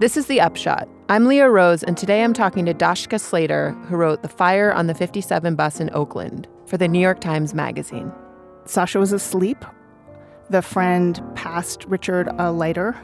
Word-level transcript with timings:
This 0.00 0.16
is 0.16 0.26
The 0.26 0.40
Upshot. 0.40 0.88
I'm 1.08 1.26
Leah 1.26 1.48
Rose, 1.48 1.84
and 1.84 1.96
today 1.96 2.24
I'm 2.24 2.32
talking 2.32 2.66
to 2.66 2.74
Dashka 2.74 3.20
Slater, 3.20 3.70
who 3.86 3.94
wrote 3.94 4.22
The 4.22 4.28
Fire 4.28 4.72
on 4.72 4.88
the 4.88 4.94
57 4.94 5.54
bus 5.54 5.78
in 5.78 5.88
Oakland 5.94 6.48
for 6.66 6.76
the 6.76 6.88
New 6.88 6.98
York 6.98 7.20
Times 7.20 7.54
Magazine. 7.54 8.10
Sasha 8.64 8.98
was 8.98 9.12
asleep. 9.12 9.64
The 10.50 10.62
friend 10.62 11.22
passed 11.36 11.84
Richard 11.84 12.28
a 12.40 12.50
lighter, 12.50 12.96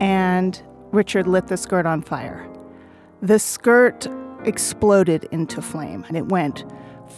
and 0.00 0.62
Richard 0.92 1.26
lit 1.26 1.48
the 1.48 1.58
skirt 1.58 1.84
on 1.84 2.00
fire. 2.00 2.48
The 3.20 3.38
skirt 3.38 4.06
exploded 4.44 5.28
into 5.30 5.60
flame, 5.60 6.06
and 6.08 6.16
it 6.16 6.30
went 6.30 6.64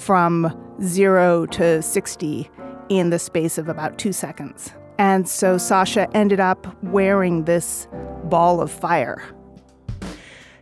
from 0.00 0.52
zero 0.82 1.46
to 1.46 1.80
60 1.80 2.50
in 2.88 3.10
the 3.10 3.20
space 3.20 3.56
of 3.56 3.68
about 3.68 3.98
two 3.98 4.12
seconds. 4.12 4.72
And 4.98 5.28
so 5.28 5.58
Sasha 5.58 6.08
ended 6.16 6.40
up 6.40 6.66
wearing 6.82 7.44
this 7.44 7.86
ball 8.24 8.60
of 8.60 8.70
fire. 8.70 9.22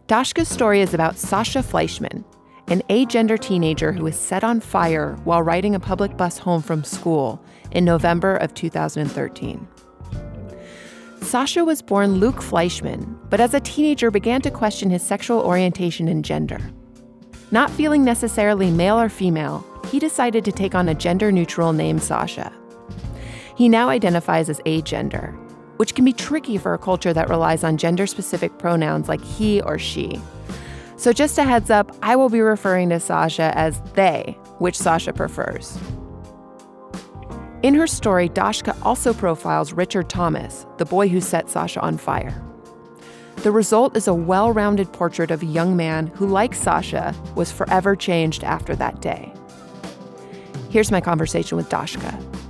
Dashka's 0.06 0.48
story 0.48 0.80
is 0.80 0.92
about 0.92 1.16
Sasha 1.16 1.60
Fleischman, 1.60 2.24
an 2.68 2.82
agender 2.90 3.38
teenager 3.38 3.92
who 3.92 4.04
was 4.04 4.16
set 4.16 4.44
on 4.44 4.60
fire 4.60 5.16
while 5.24 5.42
riding 5.42 5.74
a 5.74 5.80
public 5.80 6.16
bus 6.16 6.38
home 6.38 6.62
from 6.62 6.84
school 6.84 7.42
in 7.70 7.84
November 7.84 8.36
of 8.36 8.54
2013. 8.54 9.66
Sasha 11.22 11.64
was 11.64 11.80
born 11.80 12.16
Luke 12.16 12.42
Fleischman, 12.42 13.18
but 13.30 13.40
as 13.40 13.54
a 13.54 13.60
teenager 13.60 14.10
began 14.10 14.42
to 14.42 14.50
question 14.50 14.90
his 14.90 15.02
sexual 15.02 15.40
orientation 15.40 16.06
and 16.08 16.24
gender. 16.24 16.58
Not 17.50 17.70
feeling 17.70 18.04
necessarily 18.04 18.70
male 18.70 19.00
or 19.00 19.08
female, 19.08 19.64
he 19.90 19.98
decided 19.98 20.44
to 20.44 20.52
take 20.52 20.74
on 20.74 20.88
a 20.88 20.94
gender 20.94 21.32
neutral 21.32 21.72
name 21.72 21.98
Sasha. 21.98 22.52
He 23.56 23.68
now 23.68 23.88
identifies 23.88 24.48
as 24.48 24.60
agender, 24.60 25.34
which 25.76 25.94
can 25.94 26.04
be 26.04 26.12
tricky 26.12 26.58
for 26.58 26.74
a 26.74 26.78
culture 26.78 27.12
that 27.12 27.28
relies 27.28 27.64
on 27.64 27.76
gender 27.76 28.06
specific 28.06 28.58
pronouns 28.58 29.08
like 29.08 29.22
he 29.22 29.60
or 29.60 29.78
she. 29.78 30.20
So, 30.96 31.12
just 31.12 31.38
a 31.38 31.44
heads 31.44 31.70
up, 31.70 31.94
I 32.02 32.16
will 32.16 32.28
be 32.28 32.40
referring 32.40 32.88
to 32.90 33.00
Sasha 33.00 33.56
as 33.56 33.80
they, 33.94 34.38
which 34.58 34.76
Sasha 34.76 35.12
prefers. 35.12 35.78
In 37.62 37.74
her 37.74 37.86
story, 37.86 38.28
Dashka 38.28 38.76
also 38.82 39.14
profiles 39.14 39.72
Richard 39.72 40.08
Thomas, 40.10 40.66
the 40.76 40.84
boy 40.84 41.08
who 41.08 41.20
set 41.20 41.48
Sasha 41.48 41.80
on 41.80 41.96
fire. 41.96 42.44
The 43.36 43.50
result 43.50 43.96
is 43.96 44.06
a 44.06 44.14
well 44.14 44.52
rounded 44.52 44.92
portrait 44.92 45.30
of 45.30 45.42
a 45.42 45.46
young 45.46 45.76
man 45.76 46.08
who, 46.08 46.26
like 46.26 46.54
Sasha, 46.54 47.14
was 47.34 47.50
forever 47.50 47.96
changed 47.96 48.44
after 48.44 48.76
that 48.76 49.00
day. 49.00 49.32
Here's 50.70 50.90
my 50.90 51.00
conversation 51.00 51.56
with 51.56 51.68
Dashka. 51.68 52.43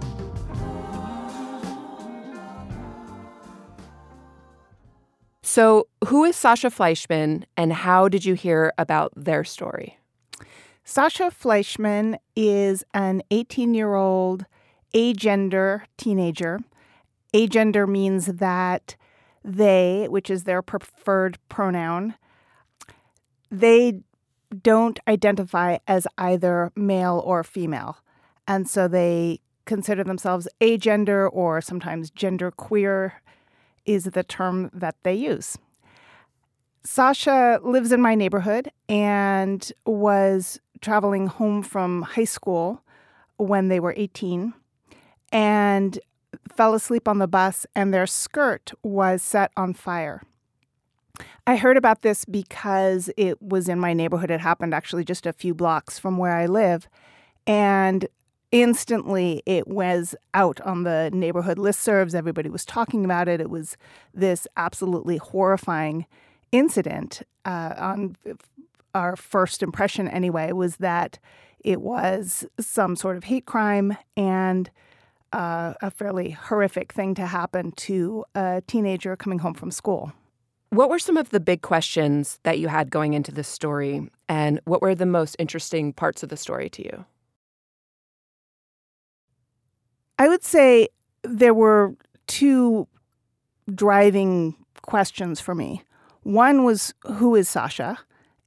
So, 5.46 5.88
who 6.06 6.24
is 6.24 6.36
Sasha 6.36 6.70
Fleischman 6.70 7.44
and 7.54 7.70
how 7.70 8.08
did 8.08 8.24
you 8.24 8.32
hear 8.32 8.72
about 8.78 9.12
their 9.14 9.44
story? 9.44 9.98
Sasha 10.84 11.24
Fleischman 11.24 12.16
is 12.34 12.82
an 12.94 13.22
18 13.30 13.74
year 13.74 13.94
old 13.94 14.46
agender 14.94 15.82
teenager. 15.98 16.60
Agender 17.34 17.86
means 17.86 18.24
that 18.24 18.96
they, 19.44 20.06
which 20.08 20.30
is 20.30 20.44
their 20.44 20.62
preferred 20.62 21.36
pronoun, 21.50 22.14
they 23.50 24.00
don't 24.62 24.98
identify 25.06 25.76
as 25.86 26.06
either 26.16 26.72
male 26.74 27.22
or 27.22 27.44
female. 27.44 27.98
And 28.48 28.66
so 28.66 28.88
they 28.88 29.40
consider 29.66 30.04
themselves 30.04 30.48
agender 30.62 31.28
or 31.30 31.60
sometimes 31.60 32.08
gender 32.08 32.50
queer 32.50 33.20
is 33.86 34.04
the 34.04 34.22
term 34.22 34.70
that 34.72 34.96
they 35.02 35.14
use. 35.14 35.58
Sasha 36.84 37.60
lives 37.62 37.92
in 37.92 38.00
my 38.00 38.14
neighborhood 38.14 38.70
and 38.88 39.72
was 39.86 40.60
traveling 40.80 41.28
home 41.28 41.62
from 41.62 42.02
high 42.02 42.24
school 42.24 42.82
when 43.38 43.68
they 43.68 43.80
were 43.80 43.94
18 43.96 44.52
and 45.32 45.98
fell 46.54 46.74
asleep 46.74 47.08
on 47.08 47.18
the 47.18 47.26
bus, 47.26 47.66
and 47.74 47.92
their 47.92 48.06
skirt 48.06 48.72
was 48.82 49.22
set 49.22 49.50
on 49.56 49.72
fire. 49.72 50.22
I 51.46 51.56
heard 51.56 51.76
about 51.76 52.02
this 52.02 52.24
because 52.24 53.10
it 53.16 53.40
was 53.40 53.68
in 53.68 53.78
my 53.78 53.92
neighborhood. 53.92 54.30
It 54.30 54.40
happened 54.40 54.74
actually 54.74 55.04
just 55.04 55.26
a 55.26 55.32
few 55.32 55.54
blocks 55.54 55.98
from 55.98 56.18
where 56.18 56.32
I 56.32 56.46
live. 56.46 56.88
And 57.46 58.06
instantly 58.54 59.42
it 59.46 59.66
was 59.66 60.14
out 60.32 60.60
on 60.60 60.84
the 60.84 61.10
neighborhood 61.12 61.58
listservs. 61.58 62.14
Everybody 62.14 62.48
was 62.48 62.64
talking 62.64 63.04
about 63.04 63.26
it. 63.26 63.40
It 63.40 63.50
was 63.50 63.76
this 64.14 64.46
absolutely 64.56 65.16
horrifying 65.16 66.06
incident. 66.52 67.22
Uh, 67.44 67.74
on 67.76 68.16
our 68.94 69.16
first 69.16 69.60
impression, 69.60 70.06
anyway, 70.06 70.52
was 70.52 70.76
that 70.76 71.18
it 71.64 71.80
was 71.80 72.46
some 72.60 72.94
sort 72.94 73.16
of 73.16 73.24
hate 73.24 73.44
crime 73.44 73.96
and 74.16 74.70
uh, 75.32 75.74
a 75.82 75.90
fairly 75.90 76.30
horrific 76.30 76.92
thing 76.92 77.12
to 77.16 77.26
happen 77.26 77.72
to 77.72 78.24
a 78.36 78.62
teenager 78.68 79.16
coming 79.16 79.40
home 79.40 79.54
from 79.54 79.72
school. 79.72 80.12
What 80.70 80.90
were 80.90 81.00
some 81.00 81.16
of 81.16 81.30
the 81.30 81.40
big 81.40 81.62
questions 81.62 82.38
that 82.44 82.60
you 82.60 82.68
had 82.68 82.90
going 82.90 83.14
into 83.14 83.32
this 83.32 83.48
story, 83.48 84.08
and 84.28 84.60
what 84.64 84.80
were 84.80 84.94
the 84.94 85.06
most 85.06 85.34
interesting 85.40 85.92
parts 85.92 86.22
of 86.22 86.28
the 86.28 86.36
story 86.36 86.70
to 86.70 86.84
you? 86.84 87.04
I 90.18 90.28
would 90.28 90.44
say 90.44 90.88
there 91.22 91.54
were 91.54 91.94
two 92.26 92.86
driving 93.72 94.56
questions 94.82 95.40
for 95.40 95.54
me. 95.54 95.82
One 96.22 96.64
was 96.64 96.94
who 97.04 97.34
is 97.34 97.48
Sasha 97.48 97.98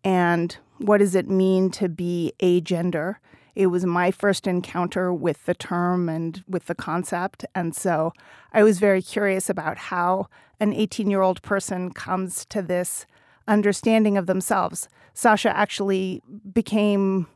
and 0.03 0.57
what 0.77 0.99
does 0.99 1.15
it 1.15 1.29
mean 1.29 1.69
to 1.71 1.89
be 1.89 2.33
agender? 2.39 3.15
It 3.55 3.67
was 3.67 3.85
my 3.85 4.11
first 4.11 4.45
encounter 4.45 5.11
with 5.11 5.45
the 5.45 5.55
term 5.55 6.07
and 6.09 6.43
with 6.47 6.67
the 6.67 6.75
concept. 6.75 7.43
And 7.55 7.75
so 7.75 8.13
I 8.53 8.63
was 8.63 8.79
very 8.79 9.01
curious 9.01 9.49
about 9.49 9.77
how 9.77 10.27
an 10.59 10.73
18 10.73 11.09
year 11.09 11.21
old 11.21 11.41
person 11.41 11.91
comes 11.91 12.45
to 12.45 12.61
this 12.61 13.05
understanding 13.47 14.17
of 14.17 14.27
themselves. 14.27 14.87
Sasha 15.13 15.55
actually 15.55 16.21
became, 16.53 17.27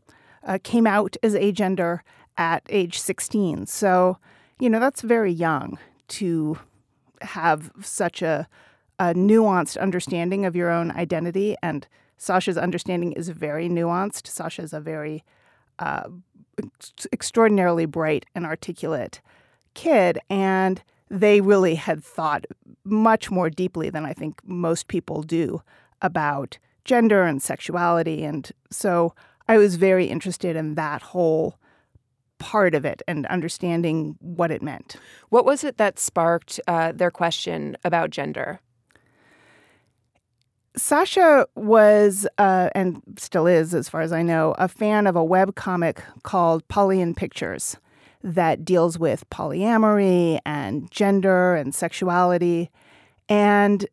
uh, 0.45 0.59
came 0.63 0.85
out 0.85 1.17
as 1.23 1.33
agender 1.33 2.01
at 2.37 2.63
age 2.69 2.99
16. 2.99 3.65
So, 3.67 4.17
you 4.59 4.69
know, 4.69 4.79
that's 4.79 5.01
very 5.01 5.31
young 5.31 5.77
to 6.09 6.57
have 7.21 7.71
such 7.81 8.21
a, 8.21 8.47
a 8.99 9.13
nuanced 9.13 9.79
understanding 9.79 10.45
of 10.45 10.55
your 10.55 10.69
own 10.69 10.91
identity. 10.91 11.55
And 11.61 11.87
Sasha's 12.17 12.57
understanding 12.57 13.11
is 13.13 13.29
very 13.29 13.69
nuanced. 13.69 14.27
Sasha 14.27 14.61
is 14.61 14.73
a 14.73 14.79
very 14.79 15.23
uh, 15.79 16.03
extraordinarily 17.11 17.85
bright 17.85 18.25
and 18.35 18.45
articulate 18.45 19.21
kid. 19.73 20.19
And 20.29 20.81
they 21.09 21.41
really 21.41 21.75
had 21.75 22.03
thought 22.03 22.45
much 22.83 23.29
more 23.29 23.49
deeply 23.49 23.89
than 23.89 24.05
I 24.05 24.13
think 24.13 24.41
most 24.45 24.87
people 24.87 25.23
do 25.23 25.61
about 26.01 26.57
gender 26.85 27.23
and 27.23 27.41
sexuality. 27.41 28.23
And 28.23 28.51
so 28.69 29.13
I 29.47 29.57
was 29.57 29.75
very 29.75 30.05
interested 30.05 30.55
in 30.55 30.75
that 30.75 31.01
whole 31.01 31.55
part 32.41 32.73
of 32.73 32.83
it 32.83 33.03
and 33.07 33.27
understanding 33.27 34.17
what 34.19 34.49
it 34.49 34.63
meant. 34.63 34.95
What 35.29 35.45
was 35.45 35.63
it 35.63 35.77
that 35.77 35.99
sparked 35.99 36.59
uh, 36.67 36.91
their 36.91 37.11
question 37.11 37.77
about 37.85 38.09
gender? 38.09 38.59
Sasha 40.75 41.45
was, 41.55 42.27
uh, 42.39 42.69
and 42.73 43.01
still 43.17 43.45
is, 43.45 43.75
as 43.75 43.87
far 43.87 44.01
as 44.01 44.11
I 44.11 44.23
know, 44.23 44.55
a 44.57 44.67
fan 44.67 45.05
of 45.05 45.15
a 45.15 45.23
web 45.23 45.53
comic 45.53 46.01
called 46.23 46.67
Pollyann 46.67 47.13
Pictures 47.13 47.77
that 48.23 48.65
deals 48.65 48.97
with 48.97 49.29
polyamory 49.29 50.39
and 50.45 50.89
gender 50.89 51.55
and 51.55 51.75
sexuality. 51.75 52.71
And 53.29 53.85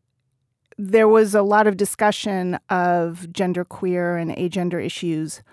there 0.77 1.07
was 1.07 1.35
a 1.35 1.43
lot 1.43 1.67
of 1.67 1.77
discussion 1.77 2.57
of 2.69 3.27
genderqueer 3.31 4.19
and 4.19 4.31
agender 4.31 4.83
issues 4.83 5.43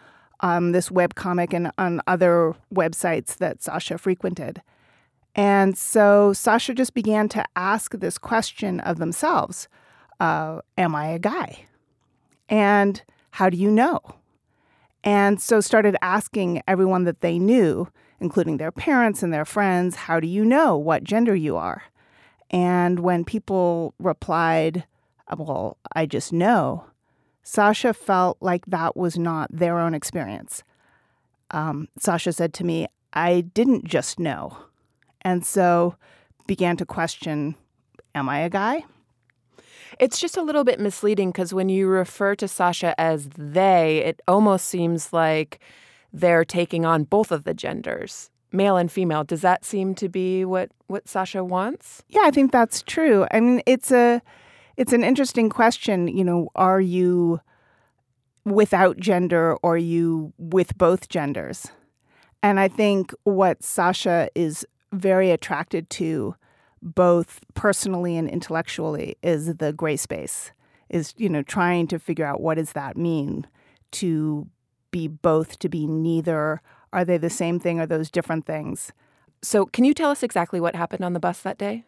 on 0.40 0.72
this 0.72 0.90
web 0.90 1.14
comic 1.14 1.52
and 1.52 1.70
on 1.78 2.00
other 2.06 2.54
websites 2.74 3.36
that 3.36 3.62
Sasha 3.62 3.98
frequented. 3.98 4.62
And 5.34 5.76
so 5.76 6.32
Sasha 6.32 6.74
just 6.74 6.94
began 6.94 7.28
to 7.30 7.44
ask 7.56 7.92
this 7.92 8.18
question 8.18 8.80
of 8.80 8.98
themselves 8.98 9.68
uh, 10.18 10.60
Am 10.78 10.94
I 10.94 11.08
a 11.08 11.18
guy? 11.18 11.66
And 12.48 13.02
how 13.32 13.50
do 13.50 13.56
you 13.56 13.70
know? 13.70 14.00
And 15.04 15.40
so 15.40 15.60
started 15.60 15.96
asking 16.00 16.62
everyone 16.66 17.04
that 17.04 17.20
they 17.20 17.38
knew, 17.38 17.88
including 18.18 18.56
their 18.56 18.72
parents 18.72 19.22
and 19.22 19.32
their 19.32 19.44
friends, 19.44 19.94
How 19.94 20.20
do 20.20 20.26
you 20.26 20.44
know 20.44 20.76
what 20.76 21.04
gender 21.04 21.36
you 21.36 21.56
are? 21.56 21.82
And 22.50 23.00
when 23.00 23.24
people 23.24 23.94
replied, 23.98 24.84
Well, 25.36 25.76
I 25.94 26.06
just 26.06 26.32
know, 26.32 26.86
Sasha 27.46 27.94
felt 27.94 28.38
like 28.40 28.66
that 28.66 28.96
was 28.96 29.16
not 29.16 29.48
their 29.52 29.78
own 29.78 29.94
experience. 29.94 30.64
Um, 31.52 31.86
Sasha 31.96 32.32
said 32.32 32.52
to 32.54 32.64
me, 32.64 32.88
I 33.12 33.42
didn't 33.42 33.84
just 33.84 34.18
know. 34.18 34.58
And 35.22 35.46
so 35.46 35.94
began 36.48 36.76
to 36.78 36.84
question 36.84 37.54
Am 38.16 38.28
I 38.28 38.40
a 38.40 38.50
guy? 38.50 38.84
It's 40.00 40.18
just 40.18 40.36
a 40.36 40.42
little 40.42 40.64
bit 40.64 40.80
misleading 40.80 41.30
because 41.30 41.54
when 41.54 41.68
you 41.68 41.86
refer 41.86 42.34
to 42.34 42.48
Sasha 42.48 42.98
as 43.00 43.28
they, 43.38 43.98
it 43.98 44.20
almost 44.26 44.66
seems 44.66 45.12
like 45.12 45.60
they're 46.12 46.44
taking 46.44 46.84
on 46.84 47.04
both 47.04 47.30
of 47.30 47.44
the 47.44 47.54
genders, 47.54 48.28
male 48.50 48.76
and 48.76 48.90
female. 48.90 49.22
Does 49.22 49.42
that 49.42 49.64
seem 49.64 49.94
to 49.94 50.08
be 50.08 50.44
what 50.44 50.70
what 50.88 51.08
Sasha 51.08 51.44
wants? 51.44 52.02
Yeah, 52.08 52.22
I 52.24 52.32
think 52.32 52.50
that's 52.50 52.82
true. 52.82 53.24
I 53.30 53.38
mean, 53.38 53.62
it's 53.66 53.92
a 53.92 54.20
it's 54.76 54.92
an 54.92 55.04
interesting 55.04 55.48
question. 55.48 56.08
You 56.08 56.24
know, 56.24 56.48
are 56.54 56.80
you 56.80 57.40
without 58.44 58.98
gender 58.98 59.56
or 59.62 59.74
are 59.74 59.78
you 59.78 60.32
with 60.38 60.76
both 60.78 61.08
genders? 61.08 61.66
And 62.42 62.60
I 62.60 62.68
think 62.68 63.12
what 63.24 63.62
Sasha 63.62 64.28
is 64.34 64.66
very 64.92 65.30
attracted 65.30 65.90
to 65.90 66.36
both 66.82 67.40
personally 67.54 68.16
and 68.16 68.28
intellectually 68.28 69.16
is 69.22 69.56
the 69.56 69.72
gray 69.72 69.96
space 69.96 70.52
is 70.88 71.14
you 71.16 71.28
know 71.28 71.42
trying 71.42 71.86
to 71.88 71.98
figure 71.98 72.24
out 72.24 72.40
what 72.40 72.56
does 72.56 72.72
that 72.72 72.96
mean 72.96 73.46
to 73.90 74.46
be 74.90 75.08
both 75.08 75.58
to 75.58 75.68
be 75.68 75.86
neither 75.86 76.60
are 76.92 77.04
they 77.04 77.18
the 77.18 77.30
same 77.30 77.58
thing 77.58 77.80
or 77.80 77.86
those 77.86 78.10
different 78.10 78.46
things 78.46 78.92
so 79.42 79.66
can 79.66 79.84
you 79.84 79.92
tell 79.92 80.10
us 80.10 80.22
exactly 80.22 80.60
what 80.60 80.76
happened 80.76 81.04
on 81.04 81.12
the 81.12 81.20
bus 81.20 81.40
that 81.40 81.58
day 81.58 81.84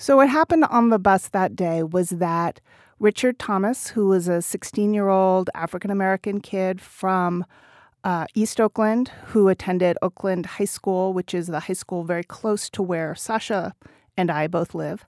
so 0.00 0.16
what 0.16 0.30
happened 0.30 0.64
on 0.64 0.88
the 0.88 0.98
bus 0.98 1.28
that 1.28 1.54
day 1.54 1.82
was 1.82 2.08
that 2.08 2.58
richard 2.98 3.38
thomas 3.38 3.88
who 3.88 4.08
was 4.08 4.28
a 4.28 4.40
16 4.40 4.94
year 4.94 5.08
old 5.08 5.50
african 5.54 5.90
american 5.90 6.40
kid 6.40 6.80
from 6.80 7.44
uh, 8.02 8.26
East 8.34 8.58
Oakland, 8.58 9.08
who 9.26 9.48
attended 9.48 9.98
Oakland 10.00 10.46
High 10.46 10.64
School, 10.64 11.12
which 11.12 11.34
is 11.34 11.48
the 11.48 11.60
high 11.60 11.74
school 11.74 12.02
very 12.02 12.24
close 12.24 12.70
to 12.70 12.82
where 12.82 13.14
Sasha 13.14 13.74
and 14.16 14.30
I 14.30 14.46
both 14.46 14.74
live, 14.74 15.04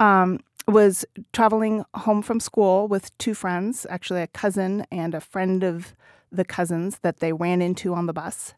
um, 0.00 0.40
was 0.66 1.04
traveling 1.32 1.84
home 1.94 2.22
from 2.22 2.40
school 2.40 2.88
with 2.88 3.16
two 3.18 3.34
friends, 3.34 3.86
actually 3.88 4.22
a 4.22 4.26
cousin 4.26 4.84
and 4.90 5.14
a 5.14 5.20
friend 5.20 5.62
of 5.62 5.94
the 6.32 6.44
cousins 6.44 6.98
that 7.02 7.20
they 7.20 7.32
ran 7.32 7.62
into 7.62 7.94
on 7.94 8.06
the 8.06 8.12
bus. 8.12 8.54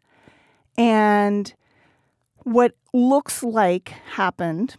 And 0.78 1.52
what 2.44 2.74
looks 2.94 3.42
like 3.42 3.90
happened 4.12 4.76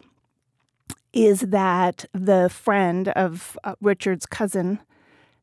is 1.14 1.42
that 1.42 2.06
the 2.14 2.50
friend 2.50 3.10
of 3.10 3.58
uh, 3.64 3.76
Richard's 3.82 4.26
cousin 4.26 4.80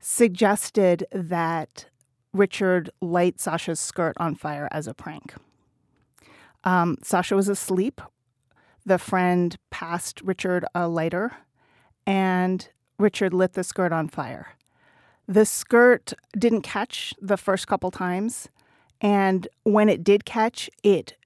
suggested 0.00 1.06
that 1.12 1.86
Richard 2.32 2.90
light 3.00 3.40
Sasha's 3.40 3.80
skirt 3.80 4.16
on 4.18 4.34
fire 4.34 4.68
as 4.70 4.86
a 4.86 4.94
prank. 4.94 5.34
Um, 6.64 6.96
Sasha 7.02 7.36
was 7.36 7.48
asleep 7.48 8.00
the 8.86 8.98
friend 8.98 9.56
passed 9.70 10.20
Richard 10.22 10.64
a 10.74 10.88
lighter, 10.88 11.32
and 12.06 12.68
Richard 12.98 13.32
lit 13.32 13.54
the 13.54 13.64
skirt 13.64 13.92
on 13.92 14.08
fire. 14.08 14.48
The 15.26 15.46
skirt 15.46 16.12
didn't 16.38 16.62
catch 16.62 17.14
the 17.20 17.38
first 17.38 17.66
couple 17.66 17.90
times, 17.90 18.48
and 19.00 19.48
when 19.62 19.88
it 19.88 20.04
did 20.04 20.24
catch, 20.24 20.68
it 20.82 21.16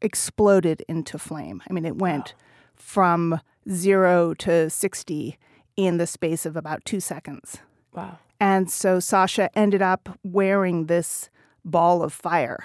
exploded 0.00 0.82
into 0.88 1.18
flame. 1.18 1.62
I 1.68 1.72
mean, 1.72 1.84
it 1.84 1.96
went 1.96 2.34
wow. 2.36 2.44
from 2.74 3.40
zero 3.70 4.34
to 4.34 4.70
60 4.70 5.38
in 5.76 5.96
the 5.96 6.06
space 6.06 6.46
of 6.46 6.56
about 6.56 6.84
two 6.84 7.00
seconds. 7.00 7.58
Wow. 7.92 8.18
And 8.40 8.70
so 8.70 9.00
Sasha 9.00 9.50
ended 9.56 9.82
up 9.82 10.18
wearing 10.22 10.86
this 10.86 11.30
ball 11.64 12.02
of 12.02 12.12
fire 12.12 12.64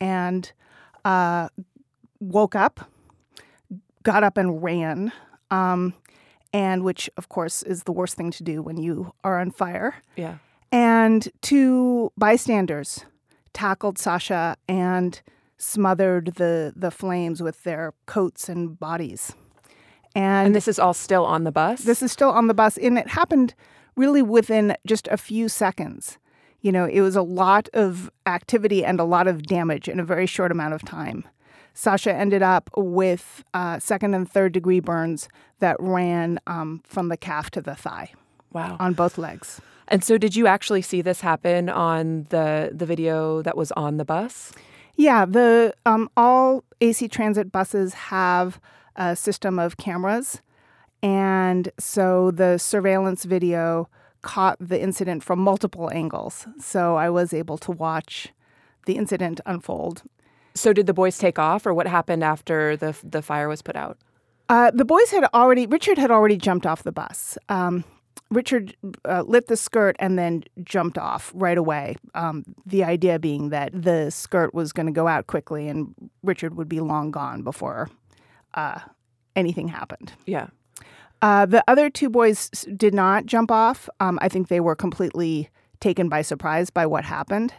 and 0.00 0.52
uh, 1.04 1.48
woke 2.20 2.54
up 2.54 2.90
got 4.02 4.24
up 4.24 4.36
and 4.36 4.62
ran, 4.62 5.12
um, 5.50 5.94
and 6.52 6.82
which, 6.82 7.10
of 7.16 7.28
course, 7.28 7.62
is 7.62 7.84
the 7.84 7.92
worst 7.92 8.16
thing 8.16 8.30
to 8.32 8.42
do 8.42 8.62
when 8.62 8.76
you 8.76 9.12
are 9.24 9.40
on 9.40 9.50
fire. 9.50 9.96
Yeah. 10.16 10.38
And 10.72 11.28
two 11.42 12.12
bystanders 12.16 13.04
tackled 13.52 13.98
Sasha 13.98 14.56
and 14.68 15.20
smothered 15.58 16.34
the, 16.36 16.72
the 16.74 16.90
flames 16.90 17.42
with 17.42 17.64
their 17.64 17.92
coats 18.06 18.48
and 18.48 18.78
bodies. 18.78 19.34
And, 20.14 20.46
and 20.46 20.54
this 20.54 20.68
is 20.68 20.78
all 20.78 20.94
still 20.94 21.24
on 21.24 21.44
the 21.44 21.52
bus? 21.52 21.82
This 21.82 22.02
is 22.02 22.10
still 22.12 22.30
on 22.30 22.46
the 22.46 22.54
bus. 22.54 22.76
And 22.76 22.98
it 22.98 23.08
happened 23.08 23.54
really 23.96 24.22
within 24.22 24.76
just 24.86 25.08
a 25.08 25.16
few 25.16 25.48
seconds. 25.48 26.18
You 26.62 26.72
know, 26.72 26.84
it 26.84 27.00
was 27.00 27.16
a 27.16 27.22
lot 27.22 27.68
of 27.72 28.10
activity 28.26 28.84
and 28.84 29.00
a 29.00 29.04
lot 29.04 29.26
of 29.26 29.42
damage 29.42 29.88
in 29.88 29.98
a 29.98 30.04
very 30.04 30.26
short 30.26 30.52
amount 30.52 30.74
of 30.74 30.84
time. 30.84 31.24
Sasha 31.74 32.12
ended 32.12 32.42
up 32.42 32.68
with 32.76 33.44
uh, 33.54 33.78
second 33.78 34.14
and 34.14 34.30
third 34.30 34.52
degree 34.52 34.80
burns 34.80 35.28
that 35.60 35.76
ran 35.78 36.38
um, 36.46 36.82
from 36.84 37.08
the 37.08 37.16
calf 37.16 37.50
to 37.52 37.62
the 37.62 37.74
thigh. 37.74 38.12
Wow. 38.52 38.76
On 38.80 38.92
both 38.92 39.16
legs. 39.16 39.60
And 39.88 40.04
so, 40.04 40.18
did 40.18 40.36
you 40.36 40.46
actually 40.46 40.82
see 40.82 41.02
this 41.02 41.20
happen 41.20 41.68
on 41.68 42.26
the 42.30 42.70
the 42.72 42.86
video 42.86 43.42
that 43.42 43.56
was 43.56 43.72
on 43.72 43.96
the 43.96 44.04
bus? 44.04 44.52
Yeah, 44.96 45.24
the 45.24 45.74
um, 45.86 46.08
all 46.16 46.64
AC 46.80 47.08
Transit 47.08 47.50
buses 47.50 47.94
have 47.94 48.60
a 48.96 49.16
system 49.16 49.58
of 49.58 49.76
cameras, 49.76 50.42
and 51.02 51.70
so 51.78 52.30
the 52.30 52.58
surveillance 52.58 53.24
video 53.24 53.88
caught 54.22 54.56
the 54.60 54.80
incident 54.80 55.22
from 55.22 55.38
multiple 55.38 55.90
angles. 55.92 56.46
So 56.58 56.96
I 56.96 57.08
was 57.08 57.32
able 57.32 57.56
to 57.58 57.72
watch 57.72 58.28
the 58.86 58.96
incident 58.96 59.40
unfold 59.46 60.02
so 60.54 60.72
did 60.72 60.86
the 60.86 60.94
boys 60.94 61.18
take 61.18 61.38
off, 61.38 61.66
or 61.66 61.74
what 61.74 61.86
happened 61.86 62.24
after 62.24 62.76
the 62.76 62.96
the 63.02 63.22
fire 63.22 63.48
was 63.48 63.62
put 63.62 63.76
out? 63.76 63.98
Uh, 64.48 64.70
the 64.72 64.84
boys 64.84 65.10
had 65.10 65.24
already. 65.32 65.66
Richard 65.66 65.98
had 65.98 66.10
already 66.10 66.36
jumped 66.36 66.66
off 66.66 66.82
the 66.82 66.92
bus. 66.92 67.38
Um, 67.48 67.84
Richard 68.30 68.76
uh, 69.04 69.22
lit 69.22 69.46
the 69.48 69.56
skirt 69.56 69.96
and 69.98 70.18
then 70.18 70.44
jumped 70.62 70.98
off 70.98 71.32
right 71.34 71.58
away. 71.58 71.96
Um, 72.14 72.44
the 72.64 72.84
idea 72.84 73.18
being 73.18 73.50
that 73.50 73.70
the 73.72 74.10
skirt 74.10 74.54
was 74.54 74.72
going 74.72 74.86
to 74.86 74.92
go 74.92 75.08
out 75.08 75.26
quickly 75.26 75.68
and 75.68 75.94
Richard 76.22 76.56
would 76.56 76.68
be 76.68 76.78
long 76.78 77.10
gone 77.10 77.42
before 77.42 77.88
uh, 78.54 78.80
anything 79.36 79.68
happened. 79.68 80.12
Yeah. 80.26 80.48
Uh, 81.22 81.46
the 81.46 81.62
other 81.68 81.90
two 81.90 82.08
boys 82.08 82.48
did 82.76 82.94
not 82.94 83.26
jump 83.26 83.50
off. 83.50 83.88
Um, 84.00 84.18
I 84.22 84.28
think 84.28 84.48
they 84.48 84.60
were 84.60 84.74
completely 84.74 85.50
taken 85.80 86.08
by 86.08 86.22
surprise 86.22 86.70
by 86.70 86.86
what 86.86 87.04
happened. 87.04 87.52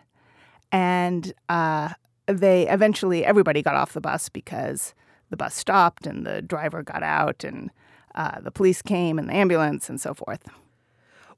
And 0.72 1.34
uh, 1.50 1.90
they 2.28 2.68
eventually 2.70 3.26
everybody 3.26 3.62
got 3.62 3.76
off 3.76 3.94
the 3.94 4.02
bus 4.02 4.30
because 4.30 4.94
the 5.30 5.38
bus 5.38 5.54
stopped 5.54 6.08
and 6.08 6.26
the 6.26 6.42
driver 6.42 6.84
got 6.84 7.04
out 7.04 7.44
and 7.44 7.72
uh, 8.16 8.40
the 8.42 8.52
police 8.52 8.82
came 8.82 9.20
and 9.20 9.30
the 9.30 9.34
ambulance 9.34 9.90
and 9.90 10.00
so 10.00 10.14
forth. 10.14 10.44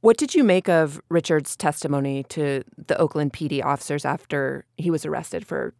What 0.01 0.17
did 0.17 0.35
you 0.35 0.43
make 0.43 0.67
of 0.67 1.01
Richard's 1.09 1.55
testimony 1.55 2.23
to 2.25 2.63
the 2.77 2.97
Oakland 2.97 3.31
PD 3.31 3.63
officers 3.63 4.03
after 4.03 4.65
he 4.77 4.91
was 4.91 5.05
arrested 5.05 5.47
for 5.47 5.73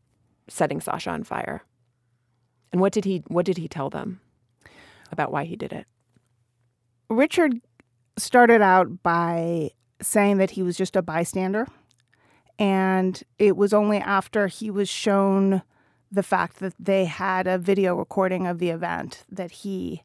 setting 0.48 0.80
Sasha 0.80 1.10
on 1.10 1.24
fire? 1.24 1.64
And 2.74 2.82
what 2.82 2.92
did 2.92 3.06
he 3.06 3.24
what 3.28 3.46
did 3.46 3.58
he 3.58 3.70
tell 3.70 3.90
them 3.90 4.20
about 5.12 5.32
why 5.32 5.46
he 5.46 5.56
did 5.56 5.72
it? 5.72 5.88
Richard 7.10 7.62
started 8.18 8.62
out 8.62 9.04
by 9.04 9.70
saying 10.02 10.38
that 10.38 10.52
he 10.52 10.64
was 10.64 10.76
just 10.76 10.96
a 10.96 11.02
bystander 11.02 11.68
and 12.60 13.24
it 13.40 13.56
was 13.56 13.74
only 13.74 13.98
after 13.98 14.48
he 14.48 14.70
was 14.70 14.90
shown 14.90 15.62
the 16.12 16.24
fact 16.24 16.60
that 16.60 16.74
they 16.80 17.06
had 17.06 17.48
a 17.48 17.58
video 17.58 17.96
recording 17.96 18.46
of 18.46 18.60
the 18.60 18.70
event 18.70 19.24
that 19.32 19.52
he 19.52 20.04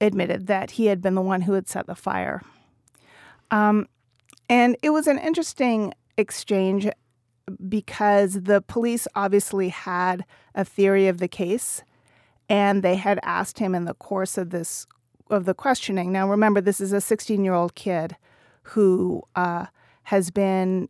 admitted 0.00 0.46
that 0.46 0.72
he 0.72 0.86
had 0.86 1.00
been 1.00 1.14
the 1.14 1.22
one 1.22 1.42
who 1.42 1.54
had 1.54 1.68
set 1.68 1.86
the 1.86 1.94
fire. 1.94 2.42
Um, 3.50 3.88
and 4.50 4.76
it 4.82 4.90
was 4.90 5.06
an 5.06 5.18
interesting 5.18 5.94
exchange 6.18 6.86
because 7.68 8.42
the 8.42 8.60
police 8.60 9.06
obviously 9.14 9.68
had 9.68 10.24
a 10.54 10.64
theory 10.64 11.08
of 11.08 11.18
the 11.18 11.28
case 11.28 11.82
and 12.48 12.82
they 12.82 12.96
had 12.96 13.18
asked 13.22 13.58
him 13.58 13.74
in 13.74 13.84
the 13.84 13.94
course 13.94 14.38
of 14.38 14.50
this 14.50 14.86
of 15.28 15.44
the 15.44 15.54
questioning. 15.54 16.12
Now 16.12 16.28
remember 16.28 16.60
this 16.60 16.80
is 16.80 16.92
a 16.92 16.98
16-year-old 16.98 17.74
kid 17.74 18.16
who 18.62 19.22
uh, 19.34 19.66
has 20.04 20.30
been 20.30 20.88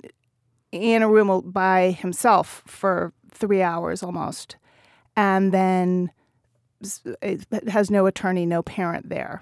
in 0.73 1.03
a 1.03 1.09
room 1.09 1.51
by 1.51 1.93
himself 1.93 2.63
for 2.67 3.13
three 3.31 3.63
hours 3.63 4.03
almost, 4.03 4.57
and 5.17 5.53
then 5.53 6.11
has 7.69 7.91
no 7.91 8.07
attorney, 8.07 8.45
no 8.45 8.63
parent 8.63 9.09
there. 9.09 9.41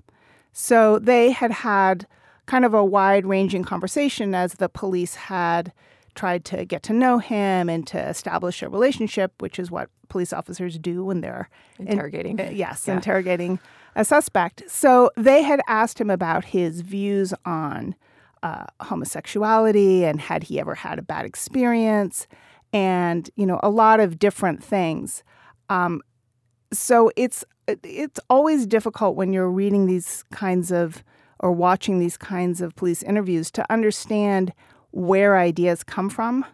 So 0.52 1.00
they 1.00 1.32
had 1.32 1.50
had 1.50 2.06
kind 2.46 2.64
of 2.64 2.74
a 2.74 2.84
wide 2.84 3.26
ranging 3.26 3.64
conversation 3.64 4.34
as 4.34 4.54
the 4.54 4.68
police 4.68 5.14
had 5.14 5.72
tried 6.14 6.44
to 6.46 6.64
get 6.64 6.82
to 6.84 6.92
know 6.92 7.18
him 7.18 7.68
and 7.68 7.86
to 7.88 7.98
establish 7.98 8.62
a 8.62 8.68
relationship, 8.68 9.32
which 9.40 9.58
is 9.58 9.70
what 9.70 9.90
police 10.08 10.32
officers 10.32 10.78
do 10.78 11.04
when 11.04 11.20
they're 11.20 11.48
interrogating. 11.78 12.38
In, 12.38 12.48
uh, 12.48 12.50
yes, 12.50 12.84
yeah. 12.86 12.94
interrogating 12.94 13.58
a 13.96 14.04
suspect. 14.04 14.62
So 14.68 15.10
they 15.16 15.42
had 15.42 15.60
asked 15.68 16.00
him 16.00 16.10
about 16.10 16.46
his 16.46 16.80
views 16.80 17.34
on 17.44 17.94
uh, 18.42 18.66
homosexuality 18.82 20.04
and 20.04 20.20
had 20.20 20.44
he 20.44 20.60
ever 20.60 20.74
had 20.74 20.98
a 20.98 21.02
bad 21.02 21.24
experience 21.24 22.26
and 22.74 23.30
you 23.36 23.46
know 23.46 23.58
a 23.62 23.70
lot 23.70 24.00
of 24.00 24.18
different 24.18 24.62
things 24.62 25.24
um, 25.70 26.02
so 26.70 27.10
it's 27.16 27.42
it's 27.82 28.20
always 28.28 28.66
difficult 28.66 29.16
when 29.16 29.32
you're 29.32 29.50
reading 29.50 29.86
these 29.86 30.24
kinds 30.30 30.70
of 30.70 31.02
or 31.40 31.52
watching 31.52 31.98
these 31.98 32.18
kinds 32.18 32.60
of 32.60 32.76
police 32.76 33.02
interviews 33.02 33.50
to 33.50 33.72
understand 33.72 34.52
where 34.94 35.36
ideas 35.36 35.82
come 35.82 36.08
from. 36.08 36.44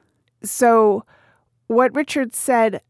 So, 0.42 1.04
what 1.66 1.94
Richard 1.94 2.34
said 2.34 2.80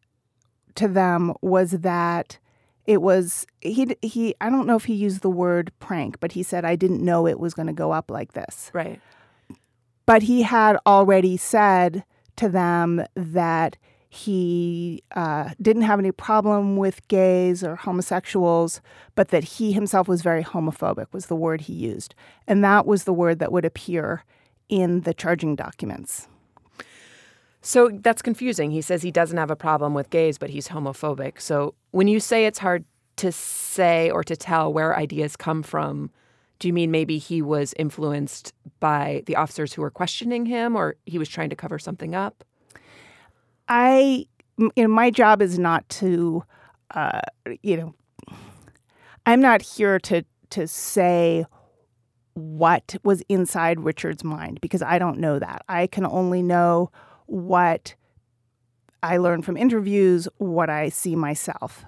to 0.77 0.89
them 0.89 1.35
was 1.43 1.73
that 1.73 2.39
it 2.87 3.03
was 3.03 3.47
he 3.61 3.97
he 4.01 4.35
I 4.41 4.49
don't 4.49 4.67
know 4.67 4.77
if 4.77 4.85
he 4.85 4.95
used 4.95 5.23
the 5.23 5.31
word 5.31 5.73
prank, 5.81 6.21
but 6.21 6.33
he 6.33 6.43
said 6.43 6.65
I 6.65 6.77
didn't 6.77 7.05
know 7.05 7.27
it 7.27 7.41
was 7.41 7.53
going 7.53 7.67
to 7.67 7.73
go 7.73 7.93
up 7.93 8.11
like 8.11 8.33
this. 8.33 8.71
Right. 8.73 9.01
But 10.07 10.23
he 10.23 10.43
had 10.43 10.79
already 10.87 11.37
said 11.37 12.05
to 12.37 12.49
them 12.49 13.05
that 13.15 13.77
he 14.09 15.05
uh, 15.15 15.51
didn't 15.63 15.83
have 15.83 16.01
any 16.01 16.11
problem 16.11 16.77
with 16.77 17.07
gays 17.07 17.63
or 17.63 17.77
homosexuals, 17.77 18.81
but 19.15 19.29
that 19.29 19.45
he 19.45 19.71
himself 19.71 20.09
was 20.09 20.23
very 20.23 20.43
homophobic, 20.43 21.07
was 21.13 21.27
the 21.27 21.37
word 21.37 21.63
he 21.63 21.73
used. 21.73 22.17
And 22.49 22.65
that 22.65 22.87
was 22.87 23.05
the 23.05 23.13
word 23.13 23.39
that 23.39 23.53
would 23.53 23.65
appear 23.65 24.25
in 24.71 25.01
the 25.03 25.13
charging 25.13 25.55
documents. 25.57 26.29
So 27.61 27.91
that's 27.93 28.23
confusing. 28.23 28.71
He 28.71 28.81
says 28.81 29.03
he 29.03 29.11
doesn't 29.11 29.37
have 29.37 29.51
a 29.51 29.57
problem 29.57 29.93
with 29.93 30.09
gays, 30.09 30.39
but 30.39 30.49
he's 30.49 30.69
homophobic. 30.69 31.41
So 31.41 31.75
when 31.91 32.09
you 32.09 32.19
say 32.19 32.47
it's 32.47 32.59
hard 32.59 32.85
to 33.17 33.31
say 33.31 34.11
or 34.11 34.25
to 34.25 34.35
tell 34.35 34.73
where 34.73 34.97
ideas 34.97 35.37
come 35.37 35.63
from, 35.63 36.11
do 36.59 36.69
you 36.69 36.73
mean 36.73 36.91
maybe 36.91 37.19
he 37.19 37.43
was 37.43 37.75
influenced 37.79 38.55
by 38.81 39.23
the 39.27 39.37
officers 39.37 39.75
who 39.75 39.83
were 39.83 39.91
questioning 39.91 40.47
him 40.47 40.75
or 40.75 40.97
he 41.05 41.19
was 41.19 41.29
trying 41.29 41.51
to 41.51 41.57
cover 41.57 41.79
something 41.79 42.15
up? 42.15 42.45
I, 43.69 44.27
you 44.59 44.73
know, 44.77 44.89
my 44.89 45.11
job 45.11 45.43
is 45.43 45.59
not 45.59 45.87
to, 45.91 46.45
uh, 46.95 47.21
you 47.63 47.77
know, 47.77 47.95
I'm 49.27 49.41
not 49.41 49.61
here 49.61 49.99
to 50.01 50.25
to 50.51 50.67
say 50.67 51.45
what 52.41 52.97
was 53.03 53.23
inside 53.29 53.81
Richard's 53.81 54.25
mind 54.25 54.61
because 54.61 54.83
I 54.83 54.99
don't 54.99 55.19
know 55.19 55.39
that. 55.39 55.63
I 55.69 55.87
can 55.87 56.07
only 56.07 56.43
know 56.43 56.91
what 57.27 57.95
I 59.03 59.17
learn 59.17 59.43
from 59.43 59.57
interviews, 59.57 60.29
what 60.39 60.69
I 60.69 60.89
see 60.89 61.17
myself. 61.17 61.85